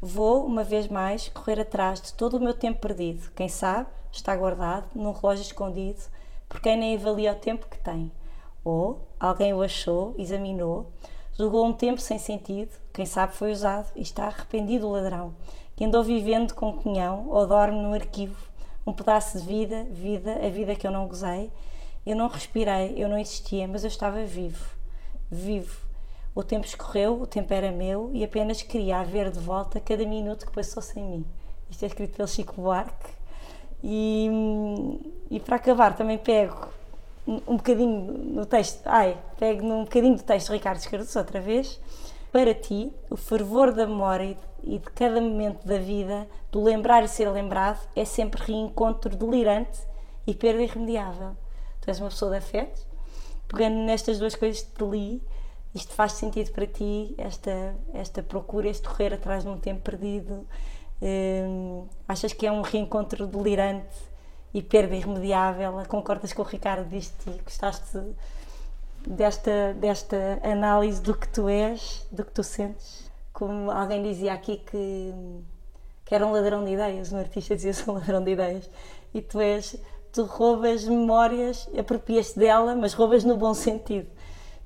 Vou, 0.00 0.44
uma 0.44 0.64
vez 0.64 0.88
mais, 0.88 1.28
correr 1.28 1.60
atrás 1.60 2.00
de 2.00 2.12
todo 2.12 2.38
o 2.38 2.40
meu 2.40 2.52
tempo 2.52 2.80
perdido. 2.80 3.30
Quem 3.36 3.48
sabe 3.48 3.86
está 4.10 4.34
guardado 4.34 4.88
num 4.96 5.12
relógio 5.12 5.42
escondido 5.42 6.00
por 6.48 6.60
quem 6.60 6.76
nem 6.76 6.96
avalia 6.96 7.30
o 7.30 7.36
tempo 7.36 7.68
que 7.70 7.78
tem. 7.78 8.10
Ou 8.64 9.06
alguém 9.20 9.54
o 9.54 9.62
achou, 9.62 10.12
examinou, 10.18 10.90
julgou 11.38 11.64
um 11.64 11.72
tempo 11.72 12.00
sem 12.00 12.18
sentido, 12.18 12.72
quem 12.92 13.06
sabe 13.06 13.36
foi 13.36 13.52
usado 13.52 13.86
e 13.94 14.02
está 14.02 14.24
arrependido 14.24 14.88
o 14.88 14.90
ladrão, 14.90 15.36
que 15.76 15.84
andou 15.84 16.02
vivendo 16.02 16.52
com 16.52 16.72
cunhão 16.72 17.28
ou 17.28 17.46
dorme 17.46 17.80
no 17.80 17.94
arquivo, 17.94 18.44
um 18.84 18.92
pedaço 18.92 19.38
de 19.38 19.46
vida, 19.46 19.84
vida, 19.88 20.44
a 20.44 20.50
vida 20.50 20.74
que 20.74 20.84
eu 20.84 20.90
não 20.90 21.06
gozei. 21.06 21.48
Eu 22.04 22.16
não 22.16 22.26
respirei, 22.26 22.94
eu 22.96 23.08
não 23.08 23.18
existia, 23.18 23.68
mas 23.68 23.84
eu 23.84 23.88
estava 23.88 24.24
vivo, 24.24 24.79
vivo. 25.30 25.88
O 26.34 26.42
tempo 26.42 26.66
escorreu, 26.66 27.20
o 27.20 27.26
tempo 27.26 27.52
era 27.52 27.70
meu 27.72 28.10
e 28.12 28.24
apenas 28.24 28.62
queria 28.62 28.98
haver 28.98 29.30
de 29.30 29.38
volta 29.38 29.80
cada 29.80 30.04
minuto 30.04 30.46
que 30.46 30.52
passou 30.52 30.82
sem 30.82 31.02
mim. 31.02 31.26
Isto 31.68 31.84
é 31.84 31.86
escrito 31.86 32.16
pelo 32.16 32.28
Chico 32.28 32.60
Buarque. 32.60 33.10
E, 33.82 34.28
e 35.30 35.40
para 35.40 35.56
acabar, 35.56 35.96
também 35.96 36.18
pego 36.18 36.68
um 37.26 37.56
bocadinho 37.56 38.12
no 38.12 38.46
texto, 38.46 38.82
ai, 38.86 39.16
pego 39.38 39.62
num 39.62 39.84
bocadinho 39.84 40.16
do 40.16 40.22
texto 40.22 40.48
de 40.48 40.54
Ricardo 40.54 40.78
Escardos 40.78 41.14
outra 41.16 41.40
vez. 41.40 41.80
Para 42.32 42.54
ti, 42.54 42.92
o 43.08 43.16
fervor 43.16 43.72
da 43.72 43.86
memória 43.86 44.36
e 44.62 44.78
de 44.78 44.90
cada 44.90 45.20
momento 45.20 45.66
da 45.66 45.78
vida, 45.78 46.28
do 46.50 46.62
lembrar 46.62 47.02
e 47.02 47.08
ser 47.08 47.28
lembrado, 47.30 47.80
é 47.96 48.04
sempre 48.04 48.42
reencontro 48.42 49.16
delirante 49.16 49.80
e 50.26 50.34
perda 50.34 50.62
irremediável. 50.62 51.36
Tu 51.80 51.88
és 51.88 52.00
uma 52.00 52.10
pessoa 52.10 52.30
de 52.30 52.38
afetos, 52.38 52.86
pegando 53.50 53.76
nestas 53.78 54.18
duas 54.18 54.34
coisas 54.34 54.62
que 54.62 54.70
te 54.70 54.84
li, 54.84 55.22
isto 55.74 55.92
faz 55.92 56.12
sentido 56.12 56.50
para 56.52 56.66
ti, 56.66 57.14
esta, 57.18 57.74
esta 57.92 58.22
procura, 58.22 58.68
este 58.68 58.88
correr 58.88 59.14
atrás 59.14 59.44
de 59.44 59.50
um 59.50 59.58
tempo 59.58 59.82
perdido? 59.82 60.46
Hum, 61.02 61.86
achas 62.06 62.32
que 62.32 62.46
é 62.46 62.52
um 62.52 62.62
reencontro 62.62 63.26
delirante 63.26 63.96
e 64.52 64.62
perda 64.62 64.94
irremediável? 64.94 65.72
Concordas 65.88 66.32
com 66.32 66.42
o 66.42 66.44
Ricardo 66.44 66.88
disto 66.88 67.30
e 67.30 67.42
gostaste 67.42 67.98
desta, 69.06 69.74
desta 69.74 70.40
análise 70.42 71.00
do 71.00 71.14
que 71.14 71.28
tu 71.28 71.48
és, 71.48 72.06
do 72.10 72.24
que 72.24 72.32
tu 72.32 72.42
sentes? 72.42 73.10
Como 73.32 73.70
alguém 73.70 74.02
dizia 74.02 74.34
aqui 74.34 74.58
que, 74.58 75.14
que 76.04 76.14
era 76.14 76.26
um 76.26 76.32
ladrão 76.32 76.64
de 76.64 76.72
ideias, 76.72 77.12
um 77.12 77.18
artista 77.18 77.54
dizia 77.56 77.84
um 77.86 77.94
ladrão 77.94 78.22
de 78.22 78.32
ideias, 78.32 78.68
e 79.14 79.22
tu 79.22 79.40
és, 79.40 79.76
tu 80.12 80.24
roubas 80.24 80.84
memórias, 80.84 81.68
aproprias-te 81.78 82.38
dela, 82.38 82.74
mas 82.74 82.94
roubas 82.94 83.24
no 83.24 83.36
bom 83.36 83.54
sentido. 83.54 84.08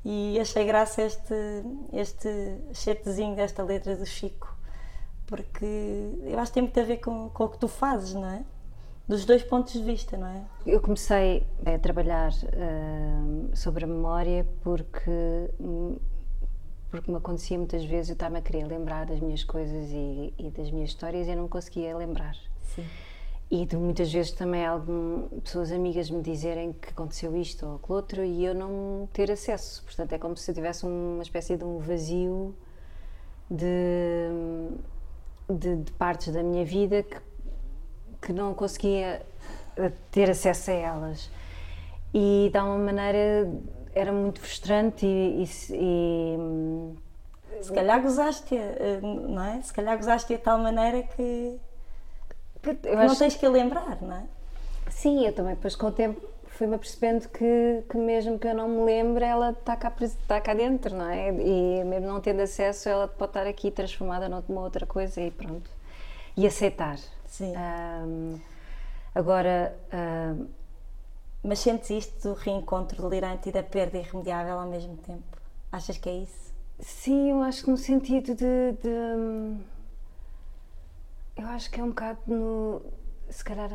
E 0.04 0.38
achei 0.38 0.66
graça 0.66 1.02
este, 1.02 1.34
este 1.92 2.28
chatzinho 2.74 3.34
desta 3.34 3.62
letra 3.62 3.96
do 3.96 4.04
Chico, 4.04 4.54
porque 5.26 5.64
eu 6.24 6.38
acho 6.38 6.50
que 6.50 6.54
tem 6.54 6.62
muito 6.62 6.78
a 6.78 6.82
ver 6.82 6.98
com, 6.98 7.30
com 7.30 7.44
o 7.44 7.48
que 7.48 7.58
tu 7.58 7.68
fazes, 7.68 8.12
não 8.12 8.28
é? 8.28 8.44
Dos 9.08 9.24
dois 9.24 9.42
pontos 9.42 9.72
de 9.72 9.82
vista, 9.82 10.16
não 10.16 10.26
é? 10.26 10.44
Eu 10.66 10.80
comecei 10.80 11.46
a 11.64 11.78
trabalhar 11.78 12.32
uh, 12.32 13.56
sobre 13.56 13.84
a 13.84 13.86
memória 13.86 14.46
porque, 14.62 15.50
porque 16.90 17.10
me 17.10 17.16
acontecia 17.16 17.56
muitas 17.58 17.84
vezes 17.84 18.10
eu 18.10 18.14
estava 18.14 18.38
a 18.38 18.42
querer 18.42 18.66
lembrar 18.66 19.06
das 19.06 19.20
minhas 19.20 19.44
coisas 19.44 19.90
e, 19.90 20.34
e 20.38 20.50
das 20.50 20.70
minhas 20.70 20.90
histórias 20.90 21.26
e 21.26 21.30
eu 21.30 21.36
não 21.36 21.48
conseguia 21.48 21.96
lembrar. 21.96 22.34
Sim. 22.62 22.84
E 23.50 23.66
de 23.66 23.76
muitas 23.76 24.12
vezes 24.12 24.32
também 24.32 24.64
algumas 24.64 25.30
pessoas 25.42 25.70
amigas 25.70 26.10
me 26.10 26.22
dizerem 26.22 26.72
que 26.72 26.88
aconteceu 26.88 27.36
isto 27.36 27.66
ou 27.66 27.76
aquilo 27.76 27.96
outro 27.96 28.24
e 28.24 28.44
eu 28.44 28.54
não 28.54 29.08
ter 29.12 29.30
acesso. 29.30 29.82
Portanto, 29.84 30.12
é 30.12 30.18
como 30.18 30.36
se 30.36 30.50
eu 30.50 30.54
tivesse 30.54 30.84
uma 30.84 31.22
espécie 31.22 31.56
de 31.56 31.64
um 31.64 31.78
vazio 31.78 32.54
de, 33.50 34.28
de, 35.48 35.76
de 35.76 35.92
partes 35.92 36.32
da 36.32 36.42
minha 36.42 36.64
vida 36.64 37.02
que, 37.02 37.16
que 38.22 38.32
não 38.32 38.54
conseguia 38.54 39.24
ter 40.10 40.30
acesso 40.30 40.70
a 40.70 40.74
elas. 40.74 41.30
E 42.12 42.48
de 42.50 42.58
alguma 42.58 42.78
maneira 42.78 43.50
era 43.94 44.12
muito 44.12 44.40
frustrante 44.40 45.06
e, 45.06 45.44
e, 45.70 46.36
e 47.60 47.62
se 47.62 47.72
calhar 47.72 48.02
gozaste, 48.02 48.56
eh, 48.56 49.00
não 49.02 49.42
é? 49.42 49.60
Se 49.62 49.72
calhar 49.72 49.96
gozaste 49.96 50.34
de 50.34 50.40
tal 50.40 50.58
maneira 50.58 51.02
que 51.02 51.58
eu 52.84 52.96
não 52.96 53.16
tens 53.16 53.34
que 53.36 53.46
lembrar, 53.48 54.00
não 54.00 54.16
é? 54.16 54.24
Sim, 54.90 55.26
eu 55.26 55.32
também, 55.32 55.54
depois 55.54 55.74
com 55.76 55.86
o 55.88 55.92
tempo 55.92 56.20
fui-me 56.46 56.76
apercebendo 56.76 57.28
que, 57.28 57.82
que 57.88 57.96
mesmo 57.96 58.38
que 58.38 58.46
eu 58.46 58.54
não 58.54 58.68
me 58.68 58.84
lembre, 58.84 59.24
ela 59.24 59.50
está 59.50 59.76
cá, 59.76 59.92
está 60.00 60.40
cá 60.40 60.54
dentro, 60.54 60.94
não 60.94 61.08
é? 61.08 61.30
E 61.30 61.84
mesmo 61.84 62.06
não 62.06 62.20
tendo 62.20 62.40
acesso, 62.42 62.88
ela 62.88 63.08
pode 63.08 63.30
estar 63.30 63.46
aqui 63.46 63.70
transformada 63.70 64.28
numa 64.28 64.60
outra 64.60 64.86
coisa 64.86 65.20
e 65.20 65.30
pronto. 65.30 65.68
E 66.36 66.46
aceitar. 66.46 66.98
Sim. 67.26 67.52
Um, 67.56 68.40
agora. 69.14 69.76
Um, 69.92 70.46
Mas 71.42 71.58
sentes 71.58 71.90
isto 71.90 72.28
do 72.28 72.34
reencontro 72.34 73.02
delirante 73.02 73.48
e 73.48 73.52
da 73.52 73.62
perda 73.62 73.98
irremediável 73.98 74.58
ao 74.58 74.66
mesmo 74.66 74.96
tempo? 74.96 75.36
Achas 75.70 75.98
que 75.98 76.08
é 76.08 76.16
isso? 76.18 76.54
Sim, 76.80 77.32
eu 77.32 77.42
acho 77.42 77.64
que 77.64 77.70
no 77.70 77.76
sentido 77.76 78.34
de, 78.34 78.72
de 78.82 79.56
eu 81.36 81.46
acho 81.48 81.70
que 81.70 81.80
é 81.80 81.84
um 81.84 81.88
bocado 81.88 82.20
no. 82.26 82.82
Se 83.28 83.44
calhar. 83.44 83.70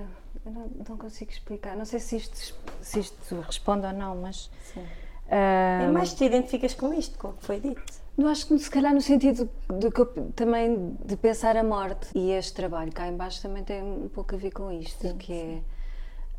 Eu 0.45 0.52
não, 0.52 0.72
não 0.88 0.98
consigo 0.98 1.32
explicar. 1.32 1.76
Não 1.76 1.86
sei 1.86 2.00
se 2.00 2.15
isto, 2.15 2.56
se 2.82 3.00
isto 3.00 3.39
responde 3.41 3.86
ou 3.86 3.93
não, 3.93 4.15
mas. 4.15 4.50
Sim. 4.74 4.82
Uh, 4.82 5.84
é 5.84 5.88
mais 5.91 6.13
te 6.13 6.24
identificas 6.24 6.74
com 6.74 6.91
isto, 6.91 7.17
com 7.19 7.30
o 7.30 7.34
que 7.34 7.45
foi 7.45 7.60
dito. 7.60 7.84
Eu 8.17 8.28
acho 8.28 8.48
que 8.48 8.58
se 8.58 8.69
calhar 8.69 8.93
no 8.93 9.00
sentido 9.00 9.50
de 9.80 9.86
eu, 9.86 10.06
também 10.32 10.98
de 11.06 11.15
pensar 11.15 11.56
a 11.56 11.63
morte 11.63 12.10
e 12.15 12.32
este 12.32 12.54
trabalho 12.54 12.91
cá 12.91 13.08
embaixo 13.08 13.41
também 13.41 13.63
tem 13.63 13.82
um 13.82 14.10
pouco 14.10 14.36
a 14.36 14.38
ver 14.38 14.52
com 14.52 14.72
isto, 14.72 15.08
sim, 15.08 15.17
que 15.17 15.28
sim. 15.28 15.63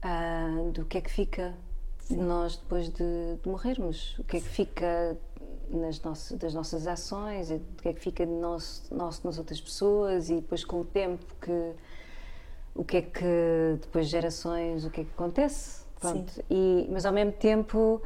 é 0.02 0.60
uh, 0.60 0.70
do 0.72 0.84
que 0.84 0.98
é 0.98 1.00
que 1.00 1.10
fica 1.10 1.54
sim. 2.00 2.16
de 2.16 2.20
nós 2.20 2.56
depois 2.56 2.88
de, 2.90 3.36
de, 3.42 3.48
morrermos, 3.48 4.18
o 4.18 4.24
que 4.24 4.38
é 4.38 4.40
que 4.40 4.48
fica 4.48 5.16
nas 5.70 6.00
nossas, 6.02 6.38
das 6.38 6.52
nossas 6.52 6.86
ações, 6.86 7.50
o 7.50 7.60
que 7.80 7.88
é 7.88 7.92
que 7.92 8.00
fica 8.00 8.26
de 8.26 8.32
nosso, 8.32 8.92
nosso 8.94 9.26
nas 9.26 9.38
outras 9.38 9.60
pessoas 9.60 10.28
e 10.28 10.36
depois 10.36 10.64
com 10.64 10.80
o 10.80 10.84
tempo 10.84 11.24
que 11.40 11.72
o 12.74 12.84
que 12.84 12.96
é 12.98 13.02
que 13.02 13.78
depois 13.80 14.06
gerações 14.08 14.84
o 14.84 14.90
que 14.90 15.02
é 15.02 15.04
que 15.04 15.10
acontece? 15.10 15.84
Pronto. 15.98 16.42
E 16.50 16.88
mas 16.90 17.04
ao 17.06 17.12
mesmo 17.12 17.32
tempo 17.32 18.02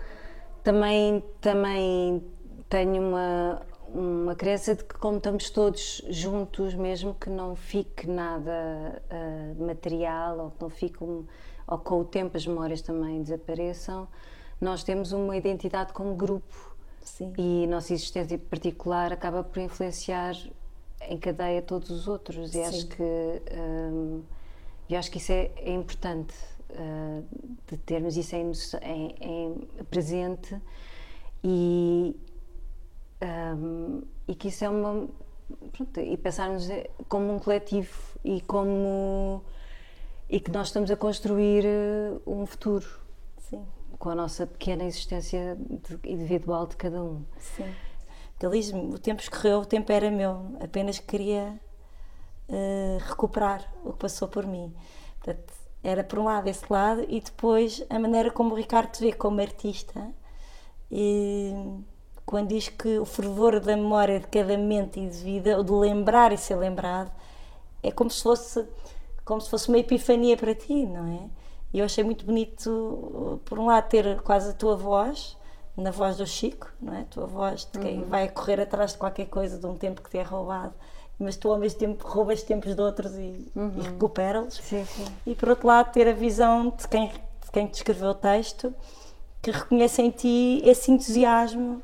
também 0.62 1.22
também 1.40 2.24
tenho 2.68 3.02
uma 3.02 3.62
uma 3.94 4.34
crença 4.34 4.74
de 4.74 4.82
que 4.82 4.94
como 4.94 5.18
estamos 5.18 5.50
todos 5.50 6.02
juntos 6.08 6.74
mesmo 6.74 7.14
que 7.14 7.30
não 7.30 7.54
fique 7.54 8.08
nada 8.08 9.02
uh, 9.10 9.64
material 9.64 10.38
ou 10.38 10.50
que 10.50 10.62
não 10.62 10.70
fique 10.70 11.04
um, 11.04 11.24
ou 11.66 11.78
com 11.78 12.00
o 12.00 12.04
tempo 12.04 12.36
as 12.36 12.46
memórias 12.46 12.82
também 12.82 13.22
desapareçam 13.22 14.08
nós 14.60 14.82
temos 14.82 15.12
uma 15.12 15.36
identidade 15.36 15.92
como 15.92 16.14
grupo 16.14 16.73
Sim. 17.04 17.32
E 17.38 17.64
a 17.64 17.66
nossa 17.68 17.92
existência 17.92 18.38
particular 18.38 19.12
acaba 19.12 19.44
por 19.44 19.60
influenciar 19.60 20.34
em 21.02 21.18
cadeia 21.18 21.62
todos 21.62 21.90
os 21.90 22.08
outros. 22.08 22.50
E 22.50 22.52
Sim. 22.52 22.64
acho 22.64 22.86
que 22.88 23.02
hum, 23.02 24.22
eu 24.88 24.98
acho 24.98 25.10
que 25.10 25.18
isso 25.18 25.32
é, 25.32 25.50
é 25.56 25.72
importante 25.72 26.34
uh, 26.70 27.24
de 27.66 27.76
termos 27.78 28.16
isso 28.16 28.34
em, 28.36 28.52
em, 28.82 29.14
em 29.20 29.84
presente 29.84 30.60
e, 31.42 32.16
um, 33.22 34.02
e 34.28 34.34
que 34.34 34.48
isso 34.48 34.64
é 34.64 34.68
uma 34.68 35.08
pronto, 35.72 36.00
e 36.00 36.16
pensarmos 36.16 36.68
como 37.08 37.34
um 37.34 37.38
coletivo 37.38 38.18
e 38.24 38.40
como 38.42 39.42
e 40.28 40.40
que 40.40 40.50
nós 40.50 40.68
estamos 40.68 40.90
a 40.90 40.96
construir 40.96 41.64
uh, 41.64 42.22
um 42.26 42.46
futuro. 42.46 43.03
Com 43.98 44.10
a 44.10 44.14
nossa 44.14 44.46
pequena 44.46 44.84
existência 44.84 45.56
individual 46.04 46.66
de 46.66 46.76
cada 46.76 47.02
um. 47.02 47.24
Sim. 47.38 47.72
Ele 48.42 48.60
diz 48.60 48.72
o 48.72 48.98
tempo 48.98 49.22
escorreu, 49.22 49.60
o 49.60 49.64
tempo 49.64 49.90
era 49.90 50.10
meu, 50.10 50.56
apenas 50.60 50.98
queria 50.98 51.58
uh, 52.48 52.98
recuperar 53.08 53.72
o 53.82 53.92
que 53.92 53.98
passou 54.00 54.28
por 54.28 54.46
mim. 54.46 54.74
Portanto, 55.18 55.54
era 55.82 56.04
por 56.04 56.18
um 56.18 56.24
lado 56.24 56.48
esse 56.48 56.64
lado 56.70 57.06
e 57.08 57.20
depois 57.20 57.82
a 57.88 57.98
maneira 57.98 58.30
como 58.30 58.52
o 58.52 58.56
Ricardo 58.56 58.98
vê 58.98 59.12
como 59.12 59.40
artista 59.40 60.10
e 60.90 61.54
quando 62.26 62.48
diz 62.48 62.68
que 62.68 62.98
o 62.98 63.04
fervor 63.04 63.60
da 63.60 63.76
memória 63.76 64.20
de 64.20 64.26
cada 64.26 64.56
momento 64.56 64.98
e 64.98 65.08
de 65.08 65.18
vida, 65.18 65.56
ou 65.56 65.64
de 65.64 65.72
lembrar 65.72 66.32
e 66.32 66.38
ser 66.38 66.56
lembrado, 66.56 67.10
é 67.82 67.90
como 67.90 68.10
se 68.10 68.22
fosse 68.22 68.66
como 69.24 69.40
se 69.40 69.48
fosse 69.48 69.68
uma 69.68 69.78
epifania 69.78 70.36
para 70.36 70.54
ti, 70.54 70.84
não 70.84 71.06
é? 71.06 71.30
E 71.74 71.80
eu 71.80 71.84
achei 71.84 72.04
muito 72.04 72.24
bonito, 72.24 73.40
por 73.44 73.58
um 73.58 73.66
lado, 73.66 73.88
ter 73.88 74.20
quase 74.22 74.50
a 74.50 74.52
tua 74.52 74.76
voz, 74.76 75.36
na 75.76 75.90
voz 75.90 76.16
do 76.16 76.24
Chico, 76.24 76.72
não 76.80 76.94
é? 76.94 77.00
A 77.00 77.04
tua 77.04 77.26
voz 77.26 77.68
de 77.72 77.80
quem 77.80 77.98
uhum. 77.98 78.08
vai 78.08 78.28
correr 78.28 78.60
atrás 78.60 78.92
de 78.92 78.98
qualquer 78.98 79.26
coisa 79.26 79.58
de 79.58 79.66
um 79.66 79.74
tempo 79.74 80.00
que 80.00 80.08
te 80.08 80.16
é 80.16 80.22
roubado, 80.22 80.72
mas 81.18 81.36
tu 81.36 81.50
ao 81.50 81.58
mesmo 81.58 81.80
tempo 81.80 82.06
roubas 82.06 82.44
tempos 82.44 82.76
de 82.76 82.80
outros 82.80 83.12
e, 83.16 83.50
uhum. 83.56 83.72
e 83.76 83.80
recupera-los. 83.82 84.60
E 85.26 85.34
por 85.34 85.48
outro 85.48 85.66
lado, 85.66 85.90
ter 85.90 86.06
a 86.06 86.12
visão 86.12 86.70
de 86.70 86.86
quem, 86.86 87.08
de 87.08 87.50
quem 87.52 87.66
te 87.66 87.74
escreveu 87.74 88.10
o 88.10 88.14
texto, 88.14 88.72
que 89.42 89.50
reconhece 89.50 90.00
em 90.00 90.10
ti 90.10 90.62
esse 90.64 90.92
entusiasmo 90.92 91.82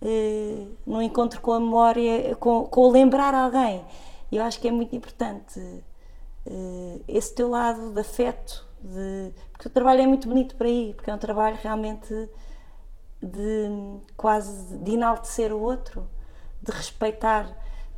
eh, 0.00 0.64
no 0.86 1.02
encontro 1.02 1.42
com 1.42 1.52
a 1.52 1.60
memória, 1.60 2.34
com, 2.36 2.64
com 2.64 2.80
o 2.80 2.90
lembrar 2.90 3.34
alguém. 3.34 3.84
E 4.32 4.38
eu 4.38 4.42
acho 4.44 4.58
que 4.58 4.66
é 4.66 4.72
muito 4.72 4.96
importante 4.96 5.60
uh, 5.60 7.04
esse 7.06 7.34
teu 7.34 7.50
lado 7.50 7.92
de 7.92 8.00
afeto, 8.00 8.66
de, 8.86 9.32
porque 9.52 9.68
o 9.68 9.70
trabalho 9.70 10.02
é 10.02 10.06
muito 10.06 10.28
bonito 10.28 10.54
para 10.56 10.68
aí, 10.68 10.94
porque 10.94 11.10
é 11.10 11.14
um 11.14 11.18
trabalho 11.18 11.58
realmente 11.62 12.14
de 13.22 14.00
quase 14.16 14.76
de 14.78 14.92
enaltecer 14.92 15.52
o 15.52 15.60
outro, 15.60 16.08
de 16.62 16.70
respeitar. 16.70 17.50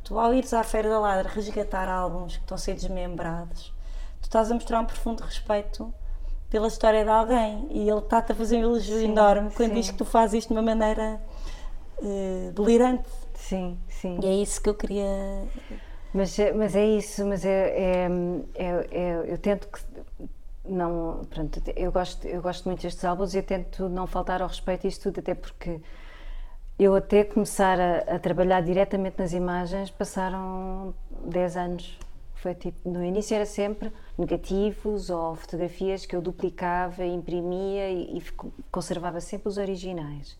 Tu, 0.03 0.17
ao 0.17 0.33
ires 0.33 0.53
à 0.53 0.63
Feira 0.63 0.89
da 0.89 0.99
Ladra 0.99 1.29
resgatar 1.29 1.87
álbuns 1.87 2.37
que 2.37 2.43
estão 2.43 2.55
a 2.55 2.57
ser 2.57 2.73
desmembrados, 2.73 3.73
tu 4.21 4.25
estás 4.25 4.49
a 4.49 4.53
mostrar 4.53 4.79
um 4.79 4.85
profundo 4.85 5.21
respeito 5.21 5.93
pela 6.49 6.67
história 6.67 7.03
de 7.03 7.09
alguém 7.09 7.67
e 7.69 7.87
ele 7.87 7.99
está-te 7.99 8.31
a 8.31 8.35
fazer 8.35 8.57
um 8.57 8.61
elogio 8.61 8.97
sim, 8.97 9.11
enorme 9.11 9.51
quando 9.51 9.69
sim. 9.69 9.75
diz 9.75 9.91
que 9.91 9.97
tu 9.97 10.05
fazes 10.05 10.39
isto 10.39 10.47
de 10.47 10.53
uma 10.55 10.63
maneira 10.63 11.21
uh, 11.99 12.51
delirante. 12.53 13.07
Sim, 13.35 13.77
sim. 13.87 14.19
E 14.23 14.25
é 14.25 14.33
isso 14.33 14.61
que 14.61 14.69
eu 14.69 14.73
queria. 14.73 15.05
Mas, 16.11 16.35
mas 16.55 16.75
é 16.75 16.85
isso, 16.85 17.23
mas 17.27 17.45
é, 17.45 17.51
é, 17.51 18.09
é, 18.55 18.87
é 18.91 19.31
eu 19.31 19.37
tento 19.37 19.67
que 19.67 19.79
não, 20.69 21.21
pronto, 21.29 21.61
eu 21.75 21.91
gosto, 21.91 22.27
eu 22.27 22.41
gosto 22.41 22.65
muito 22.65 22.81
destes 22.81 23.03
álbuns 23.03 23.35
e 23.35 23.41
tento 23.41 23.89
não 23.89 24.07
faltar 24.07 24.41
ao 24.41 24.47
respeito 24.47 24.87
isto 24.87 25.03
tudo, 25.03 25.19
até 25.19 25.33
porque 25.33 25.81
eu 26.77 26.95
até 26.95 27.23
começar 27.23 27.79
a, 27.79 28.15
a 28.15 28.19
trabalhar 28.19 28.61
diretamente 28.61 29.19
nas 29.19 29.33
imagens 29.33 29.89
passaram 29.91 30.93
10 31.25 31.57
anos. 31.57 31.99
Foi 32.35 32.55
tipo, 32.55 32.89
no 32.89 33.03
início 33.03 33.35
era 33.35 33.45
sempre 33.45 33.91
negativos 34.17 35.09
ou 35.09 35.35
fotografias 35.35 36.05
que 36.05 36.15
eu 36.15 36.21
duplicava, 36.21 37.05
imprimia 37.05 37.89
e, 37.89 38.17
e 38.17 38.23
conservava 38.71 39.19
sempre 39.19 39.49
os 39.49 39.57
originais. 39.57 40.37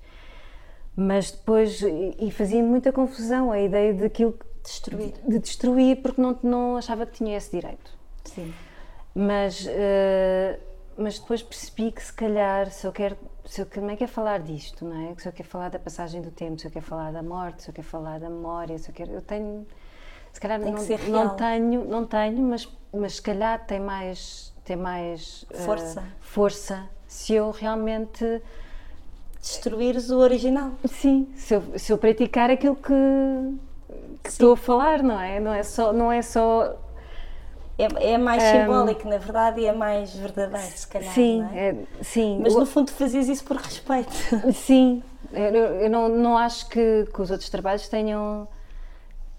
Mas 0.95 1.31
depois, 1.31 1.81
e 1.81 2.31
fazia 2.31 2.63
muita 2.63 2.91
confusão 2.93 3.51
a 3.51 3.59
ideia 3.59 3.93
daquilo 3.93 4.37
destruir. 4.63 5.11
De, 5.11 5.29
de 5.29 5.39
destruir 5.39 6.01
porque 6.01 6.21
não, 6.21 6.37
não 6.41 6.77
achava 6.77 7.05
que 7.05 7.13
tinha 7.13 7.35
esse 7.35 7.51
direito. 7.51 7.97
Sim. 8.23 8.53
Mas, 9.13 9.65
uh, 9.65 10.60
mas 10.98 11.19
depois 11.19 11.41
percebi 11.41 11.91
que 11.91 12.04
se 12.04 12.13
calhar, 12.13 12.69
se 12.72 12.86
eu 12.86 12.91
quero, 12.91 13.17
se 13.45 13.62
eu 13.62 13.65
também 13.65 13.98
quero 13.98 14.12
falar 14.12 14.39
disto, 14.39 14.86
não 14.86 15.10
é? 15.10 15.15
Se 15.17 15.28
eu 15.28 15.34
quero 15.34 15.50
falar 15.50 15.69
da 15.69 15.80
passagem 15.80 16.22
do 16.22 16.32
tempo, 16.32 16.60
se 16.60 16.67
eu 16.67 16.72
quero 16.72 16.86
falar 16.86 17.12
da 17.12 17.24
morte, 17.24 17.63
se 17.63 17.69
eu 17.69 17.74
quero 17.74 17.88
falar 17.88 18.19
da 18.19 18.30
memória, 18.30 18.78
se 18.78 18.89
eu 18.89 18.93
quero, 18.93 19.12
eu 19.12 19.22
tenho, 19.22 19.65
se 20.32 20.39
calhar 20.39 20.60
não, 20.60 20.72
não 21.08 21.36
tenho, 21.36 21.86
não 21.86 22.06
tenho, 22.06 22.41
mas, 22.43 22.69
mas 22.93 23.15
se 23.15 23.22
calhar 23.22 23.65
tem 23.65 23.80
mais, 23.80 24.54
tem 24.63 24.76
mais 24.76 25.45
eh, 25.50 25.58
força. 25.58 26.02
Uh, 26.02 26.06
força 26.19 26.89
se 27.08 27.34
eu 27.34 27.50
realmente 27.50 28.41
destruires 29.41 30.12
o 30.12 30.19
original. 30.19 30.74
Sim, 30.86 31.28
se 31.36 31.56
eu, 31.56 31.63
se 31.78 31.91
eu 31.91 31.98
praticar 31.98 32.52
aquilo 32.52 32.76
que, 32.76 32.93
que 34.24 34.30
estou 34.30 34.54
a 34.54 34.58
falar, 34.58 35.02
não 35.02 35.19
é? 35.19 35.39
Não 35.39 35.54
é 35.54 35.63
só, 35.63 35.91
não 35.91 36.12
é 36.12 36.22
só 36.22 36.78
é, 37.79 38.13
é 38.13 38.17
mais 38.17 38.43
um, 38.43 38.61
simbólico, 38.61 39.07
na 39.07 39.17
verdade, 39.17 39.61
e 39.61 39.65
é 39.65 39.71
mais 39.71 40.13
verdadeiro, 40.13 40.67
se 40.67 40.87
calhar. 40.87 41.13
Sim, 41.13 41.47
é? 41.53 41.69
É, 41.69 41.75
sim. 42.01 42.39
Mas 42.41 42.53
no 42.53 42.65
fundo 42.65 42.91
fazias 42.91 43.29
isso 43.29 43.43
por 43.43 43.57
respeito. 43.57 44.11
Sim, 44.53 45.01
eu, 45.31 45.41
eu 45.41 45.89
não, 45.89 46.09
não 46.09 46.37
acho 46.37 46.67
que, 46.67 47.07
que 47.13 47.21
os 47.21 47.31
outros 47.31 47.49
trabalhos 47.49 47.87
tenham 47.87 48.47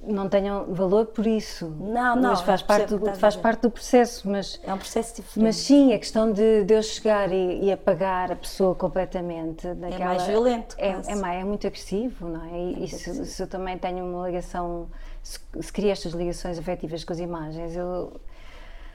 não 0.03 0.29
tenham 0.29 0.72
valor 0.72 1.07
por 1.07 1.26
isso. 1.26 1.66
Não, 1.79 2.16
não. 2.16 2.31
Mas 2.31 2.40
faz, 2.40 2.62
parte 2.62 2.96
do, 2.96 3.14
faz 3.16 3.37
parte 3.37 3.62
do 3.62 3.70
processo. 3.70 4.29
Mas, 4.29 4.59
é 4.64 4.72
um 4.72 4.79
processo 4.79 5.16
diferente. 5.16 5.44
Mas 5.44 5.57
sim, 5.57 5.92
a 5.92 5.98
questão 5.98 6.33
de, 6.33 6.64
de 6.64 6.72
eu 6.72 6.83
chegar 6.83 7.31
e, 7.31 7.64
e 7.64 7.72
apagar 7.72 8.33
a 8.33 8.37
pessoa 8.37 8.74
completamente. 8.74 9.66
Daquela, 9.74 10.03
é 10.03 10.07
mais 10.07 10.22
violento. 10.22 10.74
É, 10.79 10.88
é, 11.07 11.14
mais, 11.14 11.40
é 11.42 11.44
muito 11.44 11.66
agressivo, 11.66 12.29
não 12.29 12.44
é? 12.46 12.59
E, 12.79 12.85
é 12.85 12.87
se, 12.87 13.26
se, 13.26 13.42
eu 13.42 13.46
também 13.46 13.76
tenho 13.76 14.05
uma 14.05 14.26
ligação, 14.26 14.88
se, 15.22 15.38
se 15.61 15.72
crio 15.72 15.90
estas 15.90 16.12
ligações 16.12 16.59
afetivas 16.59 17.05
com 17.05 17.12
as 17.12 17.18
imagens, 17.18 17.76
eu 17.76 18.18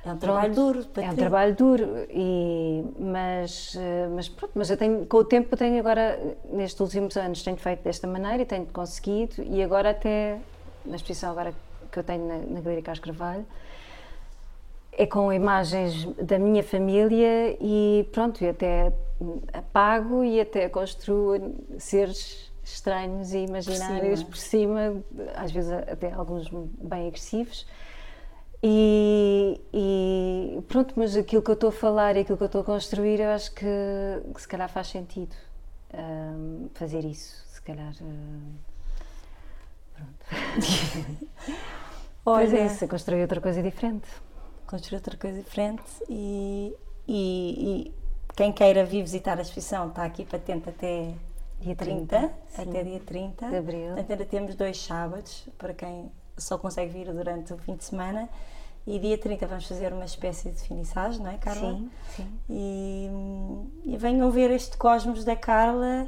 é 0.05 0.13
um 0.13 0.17
trabalho 0.17 0.53
duro. 0.53 0.85
é 0.97 1.09
um 1.09 1.15
trabalho 1.15 1.55
duro, 1.55 2.05
e, 2.09 2.85
mas, 2.99 3.75
eh, 3.75 4.07
mas 4.13 4.29
pronto, 4.29 4.51
mas 4.53 4.69
eu 4.69 4.77
tenho, 4.77 5.05
com 5.07 5.17
o 5.17 5.23
tempo 5.23 5.47
eu 5.51 5.57
tenho 5.57 5.79
agora, 5.79 6.19
nestes 6.51 6.79
últimos 6.79 7.17
anos, 7.17 7.41
tenho 7.41 7.57
feito 7.57 7.83
desta 7.83 8.05
maneira 8.05 8.43
e 8.43 8.45
tenho 8.45 8.67
conseguido, 8.67 9.41
e 9.43 9.63
agora 9.63 9.89
até, 9.89 10.37
na 10.85 10.95
exposição 10.95 11.31
agora 11.31 11.53
que 11.91 11.97
eu 11.97 12.03
tenho 12.03 12.27
na, 12.27 12.37
na 12.37 12.61
Galeria 12.61 12.83
Carlos 12.83 13.03
Carvalho, 13.03 13.45
é 14.91 15.07
com 15.07 15.33
imagens 15.33 16.05
da 16.21 16.37
minha 16.37 16.63
família 16.63 17.57
e 17.59 18.07
pronto, 18.11 18.43
e 18.43 18.47
até 18.47 18.93
apago 19.51 20.23
e 20.23 20.39
até 20.39 20.69
construo 20.69 21.55
seres 21.79 22.51
estranhos 22.63 23.33
e 23.33 23.39
imaginários 23.39 24.23
por 24.23 24.37
cima, 24.37 25.03
por 25.07 25.07
cima 25.09 25.33
às 25.35 25.51
vezes 25.51 25.71
até 25.71 26.11
alguns 26.13 26.47
bem 26.49 27.07
agressivos, 27.07 27.65
e, 28.63 29.61
e, 29.73 30.61
pronto, 30.67 30.93
mas 30.97 31.15
aquilo 31.15 31.41
que 31.41 31.49
eu 31.49 31.55
estou 31.55 31.69
a 31.69 31.71
falar 31.71 32.15
e 32.15 32.21
aquilo 32.21 32.37
que 32.37 32.43
eu 32.43 32.47
estou 32.47 32.61
a 32.61 32.63
construir, 32.63 33.19
eu 33.19 33.29
acho 33.29 33.53
que, 33.53 33.65
que 34.33 34.41
se 34.41 34.47
calhar 34.47 34.69
faz 34.69 34.87
sentido 34.87 35.35
um, 35.93 36.69
fazer 36.73 37.03
isso. 37.05 37.43
Se 37.47 37.61
calhar. 37.61 37.93
Uh, 38.01 38.53
pronto. 39.93 40.25
Olha, 42.25 42.49
pois 42.49 42.53
é 42.53 42.65
isso, 42.65 42.87
construir 42.87 43.21
outra 43.21 43.39
coisa 43.39 43.61
diferente. 43.61 44.07
Construir 44.65 44.97
outra 44.97 45.15
coisa 45.15 45.41
diferente 45.41 45.83
e, 46.09 46.73
e, 47.07 47.85
e 47.87 47.93
quem 48.35 48.51
queira 48.51 48.83
vir 48.83 49.03
visitar 49.03 49.37
a 49.37 49.41
exposição 49.41 49.89
está 49.89 50.05
aqui 50.05 50.25
patente 50.25 50.69
até 50.69 51.13
dia 51.59 51.75
30, 51.75 52.33
30 52.55 52.61
até 52.61 52.83
dia 52.83 52.99
30 52.99 53.47
de 53.47 53.55
abril. 53.55 53.95
Ainda 53.95 54.25
temos 54.25 54.55
dois 54.55 54.81
sábados 54.81 55.47
para 55.57 55.73
quem 55.73 56.11
só 56.37 56.57
consegue 56.57 56.91
vir 56.91 57.11
durante 57.13 57.53
o 57.53 57.57
fim 57.57 57.75
de 57.75 57.83
semana. 57.83 58.29
E 58.87 58.99
dia 58.99 59.17
30 59.17 59.47
vamos 59.47 59.67
fazer 59.67 59.91
uma 59.91 60.05
espécie 60.05 60.51
de 60.51 60.61
finissagem, 60.61 61.21
não 61.21 61.31
é, 61.31 61.37
Carla? 61.37 61.73
Sim, 61.73 61.91
sim. 62.15 62.27
E, 62.47 63.09
e 63.83 63.97
venham 63.97 64.29
ver 64.29 64.51
este 64.51 64.77
Cosmos 64.77 65.23
da 65.23 65.35
Carla, 65.35 66.07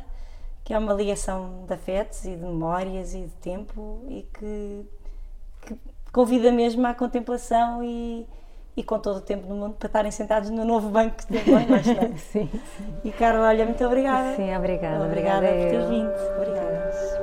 que 0.64 0.74
é 0.74 0.78
uma 0.78 0.94
ligação 0.94 1.66
de 1.66 1.74
afetos 1.74 2.24
e 2.26 2.36
de 2.36 2.44
memórias 2.44 3.16
e 3.16 3.22
de 3.22 3.34
tempo 3.42 4.06
e 4.08 4.28
que, 4.32 4.86
que 5.66 5.76
convida 6.12 6.52
mesmo 6.52 6.86
à 6.86 6.94
contemplação 6.94 7.84
e, 7.84 8.28
e 8.76 8.84
com 8.84 9.00
todo 9.00 9.18
o 9.18 9.22
tempo 9.22 9.48
do 9.48 9.56
mundo 9.56 9.74
para 9.74 9.88
estarem 9.88 10.12
sentados 10.12 10.52
no 10.52 10.64
novo 10.64 10.90
banco 10.90 11.16
de 11.28 11.50
não 11.50 11.58
é? 11.58 11.82
sim, 12.18 12.18
sim. 12.18 12.50
E 13.04 13.12
Carla, 13.12 13.48
olha, 13.48 13.66
muito 13.66 13.84
obrigada. 13.84 14.36
Sim, 14.36 14.56
obrigada. 14.56 15.04
Obrigada, 15.04 15.48
obrigada 15.48 15.48
por 15.48 15.70
teres 15.72 15.90
vindo. 15.90 16.12
Obrigada. 16.36 17.17